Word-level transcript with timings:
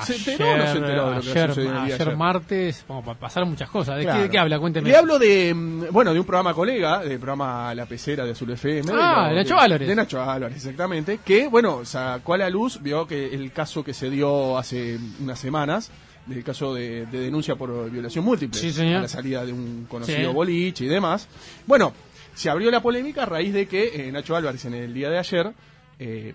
¿Se 0.00 0.16
enteró 0.16 0.52
o 0.52 0.56
no 0.56 0.66
se 0.66 0.78
enteró 0.78 1.10
de 1.10 1.14
lo 1.16 1.20
que 1.22 1.30
ayer, 1.30 1.48
sucedió 1.50 1.68
el 1.70 1.74
día 1.74 1.82
ayer 1.94 2.02
ayer? 2.02 2.16
martes, 2.16 2.84
bueno, 2.88 3.02
pa- 3.04 3.14
pasaron 3.14 3.50
muchas 3.50 3.68
cosas. 3.70 3.96
¿De, 3.98 4.02
Claro. 4.04 4.18
qué, 4.18 4.22
de 4.24 4.30
qué 4.30 4.38
habla? 4.38 4.58
Cuénteme. 4.58 4.88
Le 4.88 4.96
hablo 4.96 5.18
de, 5.18 5.52
mm, 5.54 5.84
bueno, 5.90 6.12
de 6.12 6.20
un 6.20 6.26
programa 6.26 6.54
colega, 6.54 7.00
del 7.00 7.18
programa 7.18 7.74
La 7.74 7.86
Pecera 7.86 8.24
de 8.24 8.32
Azul 8.32 8.50
FM. 8.50 8.92
Ah, 8.94 9.28
de 9.30 9.36
Nacho 9.36 9.58
Álvarez. 9.58 9.88
De 9.88 9.94
Nacho 9.94 10.22
Álvarez, 10.22 10.56
exactamente. 10.56 11.20
Que, 11.24 11.48
bueno, 11.48 11.84
sacó 11.84 12.34
a 12.34 12.38
la 12.38 12.50
luz, 12.50 12.80
vio 12.82 13.06
que 13.06 13.34
el 13.34 13.52
caso 13.52 13.82
que 13.84 13.92
se 13.94 14.08
dio 14.10 14.56
hace 14.58 14.98
unas 15.20 15.38
semanas, 15.38 15.90
del 16.26 16.44
caso 16.44 16.72
de, 16.72 17.06
de 17.06 17.18
denuncia 17.20 17.56
por 17.56 17.90
violación 17.90 18.24
múltiple. 18.24 18.58
Sí, 18.60 18.72
señor. 18.72 18.98
A 18.98 19.02
la 19.02 19.08
salida 19.08 19.44
de 19.44 19.52
un 19.52 19.86
conocido 19.88 20.30
Sí. 20.30 20.34
boliche 20.34 20.84
y 20.84 20.88
demás. 20.88 21.26
Bueno, 21.66 21.92
se 22.34 22.48
abrió 22.48 22.70
la 22.70 22.80
polémica 22.80 23.24
a 23.24 23.26
raíz 23.26 23.52
de 23.52 23.66
que 23.66 24.08
eh, 24.08 24.12
Nacho 24.12 24.36
Álvarez 24.36 24.64
en 24.64 24.74
el 24.74 24.94
día 24.94 25.10
de 25.10 25.18
ayer 25.18 25.52
eh, 25.98 26.32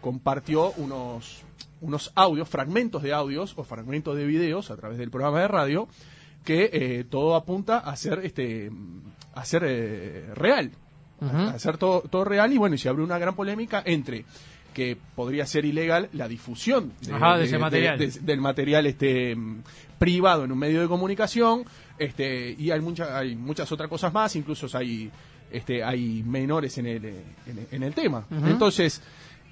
compartió 0.00 0.72
unos, 0.76 1.42
unos 1.80 2.12
audios, 2.14 2.48
fragmentos 2.48 3.02
de 3.02 3.12
audios 3.12 3.54
o 3.56 3.64
fragmentos 3.64 4.16
de 4.16 4.26
videos 4.26 4.70
a 4.70 4.76
través 4.76 4.98
del 4.98 5.10
programa 5.10 5.40
de 5.40 5.48
radio 5.48 5.88
que 6.44 6.70
eh, 6.72 7.04
todo 7.08 7.34
apunta 7.36 7.78
a 7.78 7.94
ser 7.96 8.20
este 8.24 8.70
a 9.34 9.44
ser 9.44 9.62
eh, 9.66 10.30
real. 10.34 10.70
A 11.22 11.58
ser 11.58 11.76
todo, 11.76 12.00
todo 12.00 12.24
real 12.24 12.50
y 12.50 12.56
bueno 12.56 12.74
y 12.76 12.78
se 12.78 12.88
abrió 12.88 13.04
una 13.04 13.18
gran 13.18 13.36
polémica 13.36 13.82
entre 13.84 14.24
que 14.72 14.96
podría 15.14 15.44
ser 15.44 15.66
ilegal 15.66 16.08
la 16.14 16.28
difusión 16.28 16.92
Ajá, 17.12 17.36
de 17.36 17.44
ese 17.44 17.58
material. 17.58 17.98
del 17.98 18.40
material 18.40 18.86
este 18.86 19.36
mm, 19.36 19.62
privado 19.98 20.44
en 20.44 20.52
un 20.52 20.58
medio 20.58 20.80
de 20.80 20.88
comunicación 20.88 21.64
este 21.98 22.54
y 22.58 22.70
hay 22.70 22.80
muchas 22.80 23.10
hay 23.10 23.36
muchas 23.36 23.70
otras 23.70 23.90
cosas 23.90 24.12
más 24.14 24.34
incluso 24.36 24.66
hay 24.78 25.10
este 25.50 25.84
hay 25.84 26.22
menores 26.22 26.78
en 26.78 26.86
el 26.86 27.04
eh, 27.04 27.22
en, 27.46 27.58
el- 27.58 27.66
en 27.70 27.82
el 27.82 27.92
tema. 27.94 28.24
Entonces 28.30 29.02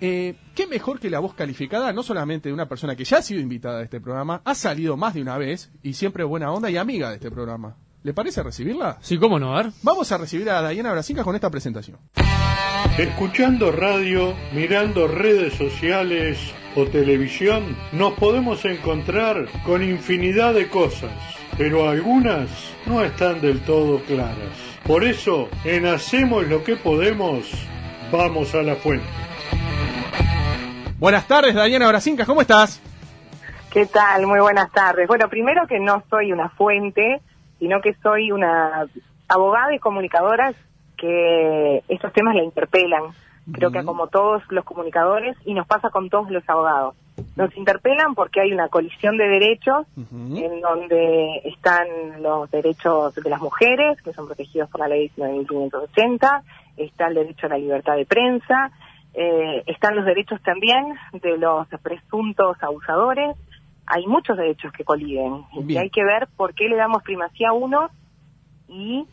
eh, 0.01 0.37
¿Qué 0.55 0.67
mejor 0.67 1.01
que 1.01 1.11
la 1.11 1.19
voz 1.19 1.35
calificada, 1.35 1.93
no 1.93 2.03
solamente 2.03 2.49
de 2.49 2.53
una 2.53 2.69
persona 2.69 2.95
que 2.95 3.05
ya 3.05 3.19
ha 3.19 3.23
sido 3.23 3.41
invitada 3.41 3.81
a 3.81 3.83
este 3.83 4.01
programa, 4.01 4.43
ha 4.45 4.55
salido 4.55 4.97
más 4.97 5.15
de 5.15 5.23
una 5.23 5.39
vez 5.39 5.71
y 5.83 5.95
siempre 5.95 6.25
buena 6.25 6.53
onda 6.53 6.71
y 6.71 6.77
amiga 6.77 7.11
de 7.11 7.17
este 7.17 7.31
programa? 7.31 7.77
¿Le 8.03 8.15
parece 8.15 8.43
recibirla? 8.43 8.99
Sí, 9.01 9.19
cómo 9.19 9.39
no, 9.39 9.57
a 9.57 9.63
ver. 9.63 9.73
Vamos 9.83 10.11
a 10.13 10.19
recibir 10.19 10.49
a 10.51 10.69
Diana 10.69 10.93
Brasinca 10.93 11.25
con 11.25 11.35
esta 11.35 11.51
presentación. 11.51 11.99
Escuchando 12.97 13.73
radio, 13.73 14.35
mirando 14.53 15.09
redes 15.09 15.55
sociales 15.55 16.39
o 16.77 16.87
televisión, 16.87 17.77
nos 17.93 18.15
podemos 18.15 18.65
encontrar 18.65 19.49
con 19.65 19.83
infinidad 19.83 20.55
de 20.55 20.69
cosas, 20.69 21.13
pero 21.57 21.89
algunas 21.89 22.49
no 22.87 23.03
están 23.05 23.41
del 23.41 23.61
todo 23.61 24.01
claras. 24.05 24.57
Por 24.87 25.05
eso, 25.05 25.49
en 25.65 25.87
Hacemos 25.87 26.47
lo 26.47 26.63
que 26.65 26.77
podemos, 26.77 27.47
vamos 28.11 28.55
a 28.55 28.63
la 28.63 28.77
fuente. 28.77 29.28
Buenas 30.99 31.29
tardes, 31.29 31.55
Diana 31.55 31.87
Brasinca, 31.87 32.27
¿cómo 32.27 32.41
estás? 32.41 32.83
¿Qué 33.71 33.87
tal? 33.87 34.27
Muy 34.27 34.41
buenas 34.41 34.73
tardes. 34.73 35.07
Bueno, 35.07 35.29
primero 35.29 35.65
que 35.69 35.79
no 35.79 36.03
soy 36.11 36.33
una 36.33 36.49
fuente, 36.49 37.21
sino 37.61 37.81
que 37.81 37.95
soy 38.03 38.33
una 38.33 38.85
abogada 39.29 39.73
y 39.73 39.79
comunicadora 39.79 40.53
que 40.97 41.85
estos 41.87 42.13
temas 42.13 42.35
la 42.35 42.43
interpelan. 42.43 43.05
Creo 43.53 43.71
que 43.71 43.85
como 43.85 44.09
todos 44.09 44.43
los 44.51 44.65
comunicadores, 44.65 45.37
y 45.45 45.55
nos 45.55 45.69
pasa 45.69 45.91
con 45.91 46.11
todos 46.11 46.31
los 46.33 46.43
abogados. 46.49 46.97
Nos 47.37 47.57
interpelan 47.57 48.17
porque 48.17 48.41
hay 48.41 48.53
una 48.53 48.69
colisión 48.69 49.17
de 49.17 49.29
derechos 49.29 49.87
en 49.97 50.61
donde 50.61 51.43
están 51.45 51.87
los 52.21 52.51
derechos 52.51 53.15
de 53.15 53.31
las 53.31 53.41
mujeres, 53.41 54.03
que 54.03 54.13
son 54.13 54.27
protegidos 54.27 54.69
por 54.69 54.81
la 54.81 54.89
ley 54.89 55.13
1980, 55.17 56.43
está 56.77 57.07
el 57.07 57.15
derecho 57.15 57.47
a 57.47 57.51
la 57.51 57.59
libertad 57.59 57.95
de 57.95 58.05
prensa, 58.05 58.73
eh, 59.15 59.63
están 59.67 59.97
los 59.97 60.05
derechos 60.05 60.41
también 60.43 60.95
de 61.13 61.39
los 61.39 61.67
presuntos 61.83 62.57
abusadores. 62.63 63.37
Hay 63.87 64.07
muchos 64.07 64.37
derechos 64.37 64.73
que 64.73 64.85
coliden 64.85 65.45
y 65.53 65.63
Bien. 65.65 65.83
hay 65.83 65.91
que 65.91 66.05
ver 66.05 66.29
por 66.37 66.55
qué 66.55 66.69
le 66.69 66.77
damos 66.77 67.03
primacía 67.03 67.49
a 67.51 67.53
uno 67.55 67.89
y 68.69 69.07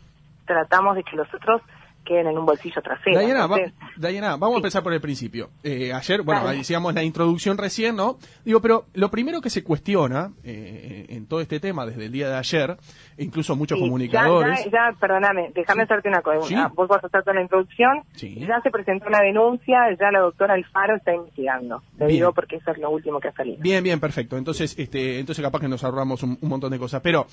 tratamos 0.46 0.96
de 0.96 1.04
que 1.04 1.16
los 1.16 1.34
otros 1.34 1.62
queden 2.04 2.28
en 2.28 2.38
un 2.38 2.46
bolsillo 2.46 2.82
trasero. 2.82 3.20
Diana, 3.20 3.48
va- 3.48 3.58
Entonces, 3.58 3.74
Diana, 3.98 4.36
vamos 4.38 4.56
a 4.56 4.58
empezar 4.58 4.84
por 4.84 4.94
el 4.94 5.02
principio. 5.02 5.50
Eh, 5.64 5.94
ayer, 5.94 6.22
bueno, 6.22 6.44
Dale. 6.44 6.58
decíamos 6.58 6.94
la 6.94 7.04
introducción 7.04 7.58
recién, 7.58 7.96
¿no? 7.96 8.18
Digo, 8.44 8.62
pero 8.62 8.86
lo 8.94 9.10
primero 9.10 9.42
que 9.42 9.50
se 9.50 9.64
cuestiona 9.64 10.32
eh, 10.44 11.06
en 11.10 11.26
todo 11.28 11.42
este 11.42 11.60
tema 11.60 11.86
desde 11.86 12.06
el 12.06 12.12
día 12.12 12.30
de 12.30 12.36
ayer, 12.36 12.78
incluso 13.18 13.56
muchos 13.56 13.78
Sí, 13.78 13.84
comunicadores, 13.84 14.60
Ya, 14.60 14.66
ya, 14.66 14.92
ya, 14.92 14.98
perdóname, 15.00 15.52
déjame 15.56 15.84
hacerte 15.84 16.10
una 16.10 16.22
cosa. 16.22 16.66
Ah, 16.66 16.72
Vos 16.76 16.88
vas 16.88 17.04
a 17.04 17.08
hacer 17.08 17.22
toda 17.24 17.34
la 17.36 17.42
introducción. 17.42 18.04
Sí. 18.16 18.36
Ya 18.48 18.60
se 18.62 18.70
presentó 18.72 19.08
una 19.08 19.22
denuncia, 19.22 19.78
ya 20.00 20.12
la 20.12 20.20
doctora 20.20 20.54
Alfaro 20.56 20.96
está 20.98 21.14
investigando. 21.14 21.82
Te 21.98 22.06
Bien. 22.06 22.18
digo 22.20 22.34
porque 22.34 22.58
eso 22.58 22.72
es 22.72 22.78
lo 22.78 22.90
último 22.90 23.20
que 23.20 23.30
ha 23.30 23.34
salido. 23.34 23.58
Bien, 23.62 23.84
bien, 23.84 24.00
perfecto. 24.00 24.38
Entonces, 24.38 24.76
este, 24.78 25.20
entonces 25.20 25.44
capaz 25.44 25.60
que 25.60 25.68
nos 25.68 25.84
ahorramos 25.84 26.22
un, 26.24 26.38
un 26.42 26.50
montón 26.50 26.72
de 26.72 26.80
cosas. 26.80 27.02
Pero, 27.02 27.28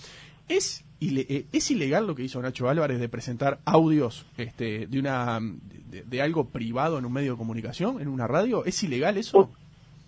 ¿es, 0.49 0.85
eh, 1.01 1.47
¿es 1.53 1.71
ilegal 1.71 2.07
lo 2.07 2.15
que 2.15 2.23
hizo 2.23 2.41
Nacho 2.41 2.69
Álvarez 2.69 3.01
de 3.01 3.09
presentar 3.09 3.59
audios 3.65 4.27
este, 4.37 4.87
de 4.87 4.99
una 5.01 5.41
de, 5.93 6.23
algo 6.23 6.49
privado 6.49 6.99
en 6.99 7.05
un 7.05 7.13
medio 7.13 7.33
de 7.33 7.39
comunicación, 7.39 8.01
en 8.01 8.09
una 8.09 8.27
radio? 8.27 8.65
¿Es 8.65 8.83
ilegal 8.83 9.17
eso? 9.19 9.51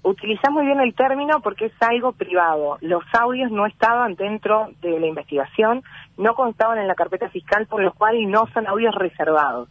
Utilizás 0.03 0.50
muy 0.50 0.67
bien 0.67 0.81
el 0.81 0.95
término 0.95 1.41
porque 1.41 1.67
es 1.67 1.72
algo 1.81 2.12
privado. 2.12 2.78
Los 2.81 3.03
audios 3.19 3.50
no 3.50 3.67
estaban 3.67 4.17
dentro 4.17 4.71
de 4.83 5.00
la 5.00 5.06
investigación, 5.06 5.83
no 6.19 6.34
constaban 6.34 6.78
en 6.78 6.89
la 6.89 6.94
carpeta 6.94 7.28
fiscal, 7.31 7.67
por 7.67 7.83
lo 7.83 7.93
cual 7.94 8.31
no 8.31 8.47
son 8.53 8.67
audios 8.67 8.94
reservados. 8.94 9.69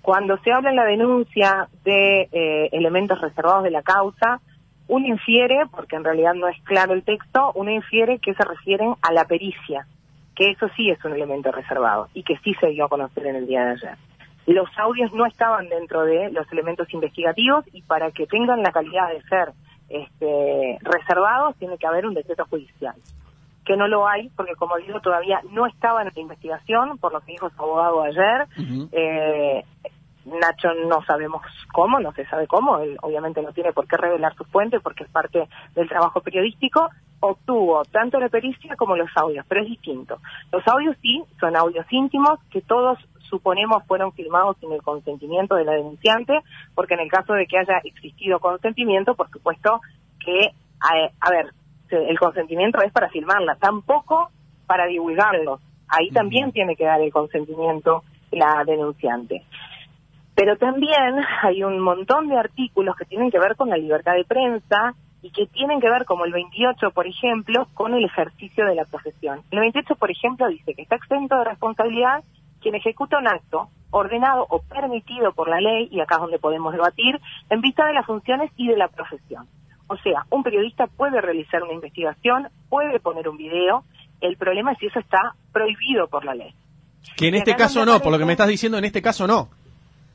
Cuando 0.00 0.36
se 0.38 0.52
habla 0.52 0.70
en 0.70 0.76
la 0.76 0.84
denuncia 0.84 1.68
de 1.84 2.28
eh, 2.32 2.68
elementos 2.72 3.20
reservados 3.20 3.64
de 3.64 3.70
la 3.70 3.82
causa, 3.82 4.40
uno 4.88 5.06
infiere, 5.06 5.64
porque 5.70 5.96
en 5.96 6.04
realidad 6.04 6.34
no 6.34 6.48
es 6.48 6.60
claro 6.64 6.92
el 6.92 7.02
texto, 7.02 7.52
uno 7.54 7.70
infiere 7.70 8.18
que 8.18 8.34
se 8.34 8.44
refieren 8.44 8.94
a 9.00 9.12
la 9.12 9.24
pericia, 9.24 9.86
que 10.34 10.50
eso 10.50 10.68
sí 10.76 10.90
es 10.90 11.04
un 11.04 11.12
elemento 11.12 11.50
reservado 11.50 12.08
y 12.14 12.22
que 12.24 12.36
sí 12.38 12.54
se 12.60 12.68
dio 12.68 12.84
a 12.84 12.88
conocer 12.88 13.26
en 13.26 13.36
el 13.36 13.46
día 13.46 13.64
de 13.64 13.70
ayer. 13.72 13.96
Los 14.46 14.68
audios 14.76 15.12
no 15.12 15.26
estaban 15.26 15.68
dentro 15.68 16.02
de 16.04 16.30
los 16.30 16.50
elementos 16.52 16.92
investigativos 16.92 17.64
y 17.72 17.82
para 17.82 18.10
que 18.10 18.26
tengan 18.26 18.62
la 18.62 18.72
calidad 18.72 19.08
de 19.10 19.22
ser 19.22 19.52
este, 19.88 20.78
reservados 20.80 21.56
tiene 21.56 21.78
que 21.78 21.86
haber 21.86 22.06
un 22.06 22.14
decreto 22.14 22.44
judicial 22.46 22.94
que 23.64 23.76
no 23.76 23.86
lo 23.86 24.08
hay, 24.08 24.28
porque 24.30 24.54
como 24.56 24.76
digo, 24.78 25.00
todavía 25.00 25.40
no 25.50 25.66
estaba 25.66 26.02
en 26.02 26.10
la 26.14 26.20
investigación, 26.20 26.98
por 26.98 27.12
lo 27.12 27.20
que 27.20 27.32
dijo 27.32 27.50
su 27.50 27.62
abogado 27.62 28.02
ayer. 28.02 28.48
Eh, 28.90 29.64
Nacho 30.24 30.68
no 30.88 31.02
sabemos 31.04 31.42
cómo, 31.72 31.98
no 31.98 32.12
se 32.12 32.24
sabe 32.26 32.46
cómo, 32.46 32.78
él 32.78 32.96
obviamente 33.02 33.42
no 33.42 33.52
tiene 33.52 33.72
por 33.72 33.88
qué 33.88 33.96
revelar 33.96 34.34
su 34.36 34.44
fuente 34.44 34.78
porque 34.80 35.04
es 35.04 35.10
parte 35.10 35.48
del 35.74 35.88
trabajo 35.88 36.20
periodístico, 36.20 36.90
obtuvo 37.22 37.84
tanto 37.84 38.18
la 38.18 38.28
pericia 38.28 38.74
como 38.76 38.96
los 38.96 39.08
audios, 39.14 39.46
pero 39.48 39.62
es 39.62 39.68
distinto. 39.68 40.18
Los 40.50 40.66
audios 40.66 40.96
sí, 41.00 41.22
son 41.38 41.56
audios 41.56 41.86
íntimos 41.90 42.40
que 42.50 42.60
todos 42.62 42.98
suponemos 43.30 43.84
fueron 43.86 44.12
filmados 44.12 44.56
sin 44.58 44.72
el 44.72 44.82
consentimiento 44.82 45.54
de 45.54 45.64
la 45.64 45.72
denunciante, 45.72 46.40
porque 46.74 46.94
en 46.94 47.00
el 47.00 47.10
caso 47.10 47.32
de 47.34 47.46
que 47.46 47.58
haya 47.58 47.78
existido 47.84 48.40
consentimiento, 48.40 49.14
por 49.14 49.30
supuesto 49.30 49.80
que, 50.18 50.50
a, 50.80 51.10
a 51.20 51.30
ver, 51.30 51.52
el 51.90 52.18
consentimiento 52.18 52.82
es 52.82 52.92
para 52.92 53.08
filmarla, 53.08 53.56
tampoco 53.56 54.30
para 54.66 54.86
divulgarlos. 54.86 55.60
Ahí 55.88 56.10
también 56.10 56.50
tiene 56.50 56.74
que 56.74 56.84
dar 56.84 57.00
el 57.00 57.12
consentimiento 57.12 58.02
la 58.32 58.64
denunciante. 58.66 59.44
Pero 60.34 60.56
también 60.56 61.20
hay 61.42 61.62
un 61.62 61.78
montón 61.78 62.28
de 62.28 62.36
artículos 62.36 62.96
que 62.96 63.04
tienen 63.04 63.30
que 63.30 63.38
ver 63.38 63.54
con 63.54 63.68
la 63.68 63.76
libertad 63.76 64.14
de 64.14 64.24
prensa 64.24 64.94
y 65.22 65.30
que 65.30 65.46
tienen 65.46 65.80
que 65.80 65.88
ver, 65.88 66.04
como 66.04 66.24
el 66.24 66.32
28, 66.32 66.90
por 66.90 67.06
ejemplo, 67.06 67.68
con 67.74 67.94
el 67.94 68.04
ejercicio 68.04 68.66
de 68.66 68.74
la 68.74 68.84
profesión. 68.84 69.42
El 69.50 69.60
28, 69.60 69.94
por 69.94 70.10
ejemplo, 70.10 70.48
dice 70.48 70.74
que 70.74 70.82
está 70.82 70.96
exento 70.96 71.38
de 71.38 71.44
responsabilidad 71.44 72.24
quien 72.60 72.74
ejecuta 72.74 73.18
un 73.18 73.28
acto 73.28 73.68
ordenado 73.90 74.46
o 74.48 74.62
permitido 74.62 75.32
por 75.32 75.48
la 75.48 75.60
ley, 75.60 75.88
y 75.90 76.00
acá 76.00 76.16
es 76.16 76.22
donde 76.22 76.38
podemos 76.38 76.72
debatir, 76.72 77.20
en 77.50 77.60
vista 77.60 77.86
de 77.86 77.92
las 77.92 78.06
funciones 78.06 78.50
y 78.56 78.68
de 78.68 78.76
la 78.76 78.88
profesión. 78.88 79.46
O 79.86 79.96
sea, 79.98 80.24
un 80.30 80.42
periodista 80.42 80.86
puede 80.86 81.20
realizar 81.20 81.62
una 81.62 81.74
investigación, 81.74 82.48
puede 82.68 82.98
poner 83.00 83.28
un 83.28 83.36
video, 83.36 83.84
el 84.20 84.36
problema 84.36 84.72
es 84.72 84.78
si 84.78 84.86
eso 84.86 85.00
está 85.00 85.34
prohibido 85.52 86.08
por 86.08 86.24
la 86.24 86.34
ley. 86.34 86.54
Que 87.16 87.28
en 87.28 87.34
este 87.34 87.54
caso 87.54 87.84
no, 87.84 88.00
por 88.00 88.12
lo 88.12 88.18
que 88.18 88.24
me 88.24 88.32
estás 88.32 88.48
diciendo, 88.48 88.78
en 88.78 88.84
este 88.84 89.02
caso 89.02 89.26
no. 89.26 89.50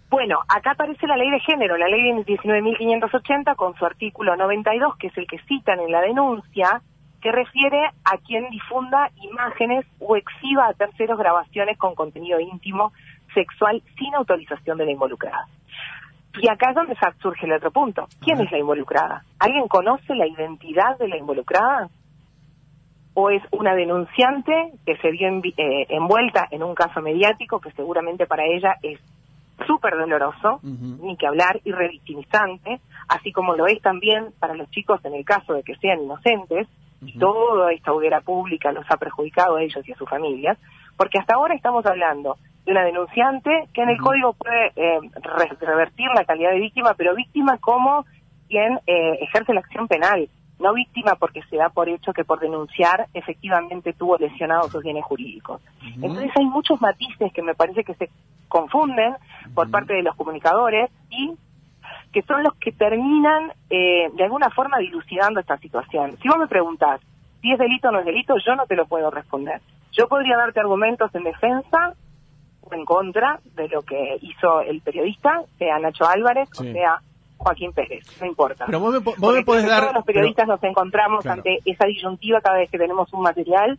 Bueno, 0.10 0.40
acá 0.48 0.72
aparece 0.72 1.06
la 1.06 1.18
ley 1.18 1.30
de 1.30 1.40
género, 1.42 1.76
la 1.78 1.88
ley 1.88 2.02
de 2.14 2.26
19.580 2.26 3.56
con 3.56 3.76
su 3.76 3.86
artículo 3.86 4.36
92, 4.38 4.96
que 4.98 5.08
es 5.08 5.18
el 5.18 5.28
que 5.28 5.40
citan 5.40 5.80
en 5.82 5.92
la 5.92 6.02
denuncia, 6.02 6.82
que 7.22 7.32
refiere 7.32 7.84
a 8.06 8.18
quien 8.26 8.50
difunda 8.50 9.10
imágenes 9.22 9.86
o 10.00 10.16
exhiba 10.16 10.68
a 10.68 10.74
terceros 10.74 11.18
grabaciones 11.20 11.78
con 11.78 11.94
contenido 11.94 12.40
íntimo 12.40 12.94
sexual 13.34 13.82
sin 13.98 14.16
autorización 14.16 14.78
de 14.78 14.86
la 14.86 14.92
involucrada. 14.92 15.46
Y 16.40 16.48
acá 16.50 16.70
es 16.70 16.76
donde 16.76 16.96
surge 17.20 17.46
el 17.46 17.54
otro 17.54 17.72
punto. 17.72 18.08
¿Quién 18.22 18.40
es 18.40 18.52
la 18.52 18.60
involucrada? 18.60 19.24
¿Alguien 19.40 19.68
conoce 19.68 20.16
la 20.16 20.28
identidad 20.28 20.98
de 21.00 21.08
la 21.08 21.18
involucrada? 21.18 21.90
¿O 23.16 23.32
es 23.32 23.42
una 23.52 23.74
denunciante 23.74 24.72
que 24.86 24.96
se 24.98 25.10
vio 25.12 25.28
envi- 25.28 25.56
eh, 25.58 25.88
envuelta 25.90 26.48
en 26.52 26.62
un 26.62 26.76
caso 26.76 27.02
mediático 27.02 27.60
que 27.60 27.72
seguramente 27.72 28.28
para 28.28 28.46
ella 28.46 28.76
es 28.84 29.00
súper 29.66 29.98
doloroso, 29.98 30.60
ni 30.64 31.18
que 31.18 31.26
hablar, 31.28 31.60
y 31.64 31.72
revictimizante, 31.72 32.80
así 33.08 33.32
como 33.32 33.56
lo 33.56 33.66
es 33.68 33.82
también 33.82 34.28
para 34.40 34.54
los 34.56 34.70
chicos 34.72 35.04
en 35.06 35.16
el 35.16 35.26
caso 35.26 35.54
de 35.54 35.64
que 35.64 35.76
sean 35.76 36.02
inocentes, 36.04 36.68
y 37.02 37.12
Ujú. 37.12 37.20
toda 37.20 37.72
esta 37.74 37.92
hoguera 37.94 38.22
pública 38.22 38.72
los 38.72 38.86
ha 38.90 38.98
perjudicado 38.98 39.58
a 39.58 39.62
ellos 39.62 39.88
y 39.88 39.92
a 39.92 39.96
sus 39.96 40.10
familias, 40.10 40.58
porque 40.98 41.20
hasta 41.20 41.36
ahora 41.36 41.54
estamos 41.56 41.86
hablando 41.86 42.38
de 42.66 42.72
una 42.72 42.84
denunciante 42.84 43.70
que 43.74 43.82
en 43.84 43.90
el 43.90 43.98
código 44.00 44.34
puede 44.34 44.68
eh, 44.76 45.00
re- 45.22 45.58
revertir 45.66 46.08
la 46.16 46.26
calidad 46.26 46.52
de 46.52 46.60
víctima, 46.60 46.94
pero 46.98 47.16
víctima 47.16 47.58
como 47.60 48.04
quien 48.50 48.80
eh, 48.88 49.20
ejerce 49.22 49.54
la 49.54 49.60
acción 49.60 49.88
penal, 49.88 50.28
no 50.60 50.74
víctima 50.74 51.14
porque 51.20 51.44
se 51.52 51.58
da 51.58 51.70
por 51.70 51.88
hecho 51.88 52.14
que 52.14 52.26
por 52.26 52.40
denunciar 52.40 53.06
efectivamente 53.14 53.94
tuvo 53.94 54.18
lesionados 54.18 54.72
sus 54.72 54.82
bienes 54.84 55.06
jurídicos. 55.06 55.62
Entonces 56.02 56.32
hay 56.36 56.46
muchos 56.46 56.82
matices 56.82 57.32
que 57.32 57.44
me 57.44 57.54
parece 57.54 57.84
que 57.84 57.94
se 57.94 58.10
confunden 58.48 59.16
por 59.54 59.70
parte 59.72 59.94
de 59.94 60.04
los 60.04 60.16
comunicadores 60.16 60.90
y 61.10 61.34
que 62.12 62.22
son 62.24 62.44
los 62.44 62.54
que 62.56 62.72
terminan 62.72 63.52
eh, 63.70 64.10
de 64.14 64.24
alguna 64.24 64.50
forma 64.50 64.78
dilucidando 64.80 65.40
esta 65.40 65.58
situación. 65.58 66.18
Si 66.22 66.28
vos 66.28 66.38
me 66.38 66.48
preguntás 66.48 67.02
si 67.42 67.52
es 67.52 67.60
delito 67.60 67.90
o 67.90 67.92
no 67.92 68.00
es 68.00 68.06
delito, 68.06 68.36
yo 68.46 68.56
no 68.56 68.66
te 68.66 68.76
lo 68.76 68.86
puedo 68.88 69.12
responder. 69.12 69.62
Yo 69.92 70.08
podría 70.08 70.38
darte 70.38 70.60
argumentos 70.60 71.14
en 71.14 71.24
defensa 71.24 71.94
o 72.62 72.74
en 72.74 72.86
contra 72.86 73.40
de 73.56 73.68
lo 73.70 73.82
que 73.84 74.18
hizo 74.22 74.62
el 74.62 74.82
periodista, 74.82 75.42
sea 75.58 75.80
Nacho 75.80 76.06
Álvarez 76.08 76.50
Sí. 76.52 76.68
o 76.70 76.72
sea 76.74 77.00
Joaquín 77.38 77.72
Pérez, 77.72 78.04
no 78.20 78.26
importa. 78.28 78.66
Pero 78.66 78.80
vos 78.80 78.94
me, 78.94 79.00
vos 79.00 79.36
me 79.36 79.44
podés 79.44 79.68
dar... 79.68 79.82
Todos 79.84 79.94
los 79.94 80.06
periodistas 80.06 80.48
nos 80.48 80.64
encontramos 80.64 81.22
Claro. 81.22 81.38
ante 81.40 81.60
esa 81.66 81.86
disyuntiva 81.86 82.42
cada 82.42 82.58
vez 82.58 82.70
que 82.72 82.80
tenemos 82.80 83.14
un 83.14 83.22
material 83.22 83.78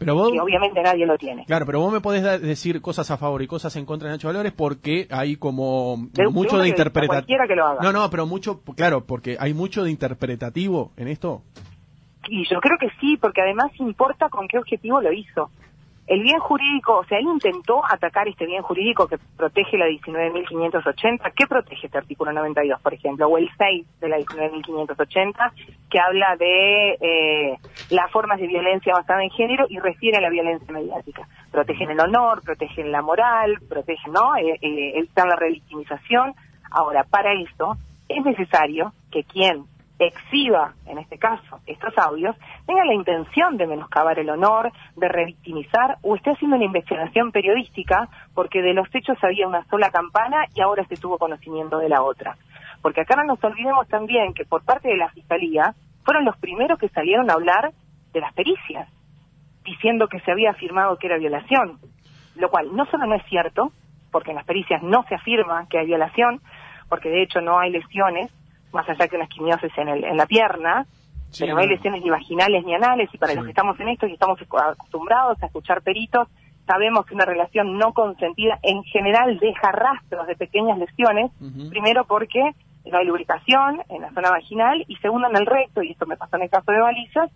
pero, 0.00 0.14
pero 0.14 0.14
vos, 0.14 0.32
que 0.32 0.40
obviamente 0.40 0.82
nadie 0.82 1.06
lo 1.06 1.16
tiene. 1.18 1.44
Claro, 1.44 1.66
pero 1.66 1.78
vos 1.80 1.92
me 1.92 2.00
podés 2.00 2.40
decir 2.40 2.80
cosas 2.80 3.10
a 3.10 3.18
favor 3.18 3.42
y 3.42 3.46
cosas 3.46 3.76
en 3.76 3.84
contra 3.84 4.08
de 4.08 4.14
Nacho 4.14 4.28
Valores 4.28 4.52
porque 4.52 5.06
hay 5.10 5.36
como 5.36 6.08
De 6.12 6.26
mucho 6.28 6.58
de 6.58 6.68
interpretativo. 6.68 7.12
cualquiera 7.12 7.46
que 7.46 7.54
lo 7.54 7.66
haga. 7.66 7.80
No, 7.82 7.92
no, 7.92 8.08
pero 8.10 8.26
mucho, 8.26 8.62
claro, 8.74 9.04
porque 9.04 9.36
hay 9.38 9.52
mucho 9.52 9.84
de 9.84 9.90
interpretativo 9.90 10.92
en 10.96 11.08
esto. 11.08 11.42
Y 12.28 12.48
yo 12.48 12.60
creo 12.60 12.78
que 12.80 12.88
sí, 13.00 13.16
porque 13.18 13.42
además 13.42 13.70
importa 13.78 14.28
con 14.30 14.48
qué 14.48 14.58
objetivo 14.58 15.00
lo 15.00 15.12
hizo. 15.12 15.50
El 16.10 16.24
bien 16.24 16.40
jurídico, 16.40 16.98
o 16.98 17.04
sea, 17.04 17.18
él 17.18 17.26
intentó 17.26 17.84
atacar 17.88 18.26
este 18.26 18.44
bien 18.44 18.62
jurídico 18.62 19.06
que 19.06 19.16
protege 19.36 19.78
la 19.78 19.86
19.580. 19.86 21.32
¿Qué 21.36 21.46
protege 21.46 21.86
este 21.86 21.98
artículo 21.98 22.32
92, 22.32 22.80
por 22.80 22.92
ejemplo? 22.92 23.28
O 23.28 23.38
el 23.38 23.48
6 23.56 23.86
de 24.00 24.08
la 24.08 24.18
19.580, 24.18 25.52
que 25.88 26.00
habla 26.00 26.34
de 26.36 26.98
eh, 27.00 27.58
las 27.90 28.10
formas 28.10 28.40
de 28.40 28.48
violencia 28.48 28.92
basada 28.92 29.22
en 29.22 29.30
género 29.30 29.66
y 29.68 29.78
refiere 29.78 30.18
a 30.18 30.20
la 30.20 30.30
violencia 30.30 30.72
mediática. 30.72 31.28
Protegen 31.52 31.92
el 31.92 32.00
honor, 32.00 32.42
protegen 32.42 32.90
la 32.90 33.02
moral, 33.02 33.60
protegen, 33.68 34.12
¿no? 34.12 34.34
Eh, 34.34 34.58
eh, 34.60 34.92
evitan 34.96 35.28
la 35.28 35.36
revictimización. 35.36 36.34
Ahora, 36.72 37.04
para 37.04 37.34
esto 37.34 37.76
es 38.08 38.24
necesario 38.24 38.92
que 39.12 39.22
quien 39.22 39.64
exhiba, 40.06 40.74
en 40.86 40.98
este 40.98 41.18
caso, 41.18 41.60
estos 41.66 41.96
audios, 41.98 42.34
tenga 42.66 42.84
la 42.84 42.94
intención 42.94 43.56
de 43.56 43.66
menoscabar 43.66 44.18
el 44.18 44.30
honor, 44.30 44.72
de 44.96 45.08
revictimizar 45.08 45.98
o 46.02 46.16
esté 46.16 46.30
haciendo 46.30 46.56
una 46.56 46.64
investigación 46.64 47.32
periodística 47.32 48.08
porque 48.34 48.62
de 48.62 48.72
los 48.72 48.88
hechos 48.94 49.18
había 49.22 49.46
una 49.46 49.64
sola 49.66 49.90
campana 49.90 50.46
y 50.54 50.62
ahora 50.62 50.84
se 50.86 50.96
tuvo 50.96 51.18
conocimiento 51.18 51.78
de 51.78 51.88
la 51.88 52.02
otra. 52.02 52.36
Porque 52.82 53.02
acá 53.02 53.16
no 53.16 53.24
nos 53.24 53.44
olvidemos 53.44 53.86
también 53.88 54.32
que 54.32 54.44
por 54.44 54.64
parte 54.64 54.88
de 54.88 54.96
la 54.96 55.10
Fiscalía 55.10 55.74
fueron 56.04 56.24
los 56.24 56.36
primeros 56.38 56.78
que 56.78 56.88
salieron 56.88 57.30
a 57.30 57.34
hablar 57.34 57.72
de 58.12 58.20
las 58.20 58.32
pericias, 58.32 58.88
diciendo 59.64 60.08
que 60.08 60.20
se 60.20 60.32
había 60.32 60.50
afirmado 60.50 60.96
que 60.96 61.06
era 61.06 61.18
violación, 61.18 61.78
lo 62.36 62.50
cual 62.50 62.74
no 62.74 62.86
solo 62.86 63.06
no 63.06 63.16
es 63.16 63.24
cierto, 63.26 63.70
porque 64.10 64.30
en 64.30 64.36
las 64.36 64.46
pericias 64.46 64.82
no 64.82 65.04
se 65.08 65.14
afirma 65.14 65.66
que 65.68 65.78
hay 65.78 65.86
violación, 65.86 66.40
porque 66.88 67.10
de 67.10 67.22
hecho 67.22 67.40
no 67.40 67.58
hay 67.58 67.70
lesiones, 67.70 68.30
más 68.72 68.88
allá 68.88 69.08
que 69.08 69.16
una 69.16 69.24
esquimiosis 69.24 69.70
en, 69.76 69.88
el, 69.88 70.04
en 70.04 70.16
la 70.16 70.26
pierna, 70.26 70.86
Sí, 71.30 71.44
pero 71.44 71.54
no 71.54 71.60
hay 71.60 71.68
lesiones 71.68 72.02
ni 72.02 72.10
vaginales 72.10 72.64
ni 72.64 72.74
anales, 72.74 73.08
y 73.12 73.18
para 73.18 73.30
Sí. 73.32 73.36
los 73.36 73.44
que 73.44 73.52
estamos 73.52 73.78
en 73.78 73.88
esto 73.88 74.04
y 74.08 74.14
estamos 74.14 74.36
acostumbrados 74.42 75.40
a 75.40 75.46
escuchar 75.46 75.80
peritos, 75.80 76.26
sabemos 76.66 77.06
que 77.06 77.14
una 77.14 77.24
relación 77.24 77.78
no 77.78 77.92
consentida 77.92 78.58
en 78.62 78.82
general 78.82 79.38
deja 79.38 79.70
rastros 79.70 80.26
de 80.26 80.34
pequeñas 80.34 80.76
lesiones, 80.78 81.30
primero 81.70 82.04
porque 82.04 82.40
no 82.84 82.98
hay 82.98 83.06
lubricación 83.06 83.80
en 83.90 84.02
la 84.02 84.10
zona 84.12 84.30
vaginal, 84.30 84.84
y 84.88 84.96
segundo 84.96 85.28
en 85.28 85.36
el 85.36 85.46
recto, 85.46 85.82
y 85.84 85.92
esto 85.92 86.04
me 86.06 86.16
pasó 86.16 86.34
en 86.36 86.42
el 86.42 86.50
caso 86.50 86.72
de 86.72 86.80
balizas, 86.80 87.30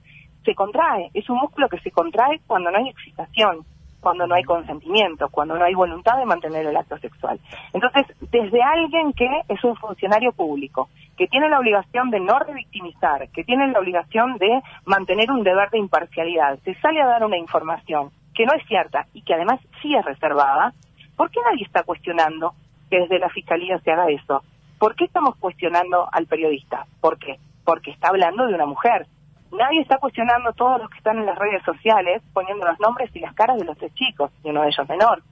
se 0.45 0.55
contrae, 0.57 1.11
es 1.15 1.31
un 1.31 1.39
músculo 1.39 1.69
que 1.69 1.79
se 1.79 1.93
contrae 1.93 2.41
cuando 2.49 2.73
no 2.73 2.79
hay 2.79 2.89
excitación, 2.89 3.65
cuando 4.01 4.27
no 4.27 4.35
hay 4.35 4.43
consentimiento, 4.43 5.29
cuando 5.31 5.57
no 5.57 5.65
hay 5.65 5.75
voluntad 5.75 6.19
de 6.19 6.27
mantener 6.27 6.67
el 6.67 6.77
acto 6.77 6.99
sexual. 6.99 7.39
Entonces, 7.73 8.07
desde 8.31 8.61
alguien 8.63 9.13
que 9.15 9.29
es 9.49 9.63
un 9.65 9.77
funcionario 9.77 10.33
público, 10.33 10.89
que 11.17 11.27
tiene 11.29 11.49
la 11.49 11.59
obligación 11.59 12.11
de 12.11 12.21
no 12.21 12.39
revictimizar, 12.39 13.29
que 13.31 13.45
tiene 13.45 13.69
la 13.69 13.79
obligación 13.79 14.37
de 14.39 14.63
mantener 14.85 15.31
un 15.31 15.43
deber 15.43 15.71
de 15.71 15.79
imparcialidad, 15.79 16.59
se 16.65 16.75
sale 16.81 17.01
a 17.01 17.07
dar 17.07 17.25
una 17.25 17.39
información 17.39 18.11
que 18.35 18.47
no 18.47 18.53
es 18.55 18.67
cierta 18.67 19.07
y 19.13 19.23
que 19.23 19.35
además 19.35 19.61
sí 19.81 19.95
es 19.95 20.05
reservada, 20.05 20.73
¿por 21.17 21.31
qué 21.31 21.41
nadie 21.45 21.65
está 21.65 21.83
cuestionando 21.85 22.55
que 22.91 23.01
desde 23.01 23.19
la 23.19 23.29
Fiscalía 23.31 23.79
se 23.79 23.93
haga 23.93 24.11
eso? 24.11 24.43
¿Por 24.79 24.97
qué 24.97 25.05
estamos 25.05 25.37
cuestionando 25.37 26.09
al 26.11 26.27
periodista? 26.27 26.87
¿Por 27.01 27.19
qué? 27.19 27.39
Porque 27.65 27.93
está 27.93 28.09
hablando 28.09 28.47
de 28.47 28.55
una 28.55 28.67
mujer. 28.67 29.07
Nadie 29.53 29.81
está 29.81 29.99
cuestionando 29.99 30.51
a 30.51 30.53
todos 30.53 30.81
los 30.81 30.91
que 30.91 30.99
están 30.99 31.19
en 31.19 31.27
las 31.27 31.39
redes 31.39 31.63
sociales 31.63 32.23
poniendo 32.33 32.67
los 32.67 32.79
nombres 32.81 33.15
y 33.15 33.21
las 33.21 33.35
caras 33.35 33.57
de 33.57 33.65
los 33.65 33.79
tres 33.79 33.95
chicos, 33.95 34.33
y 34.43 34.51
uno 34.51 34.63
de 34.63 34.69
ellos 34.69 34.89
menor. 34.89 35.23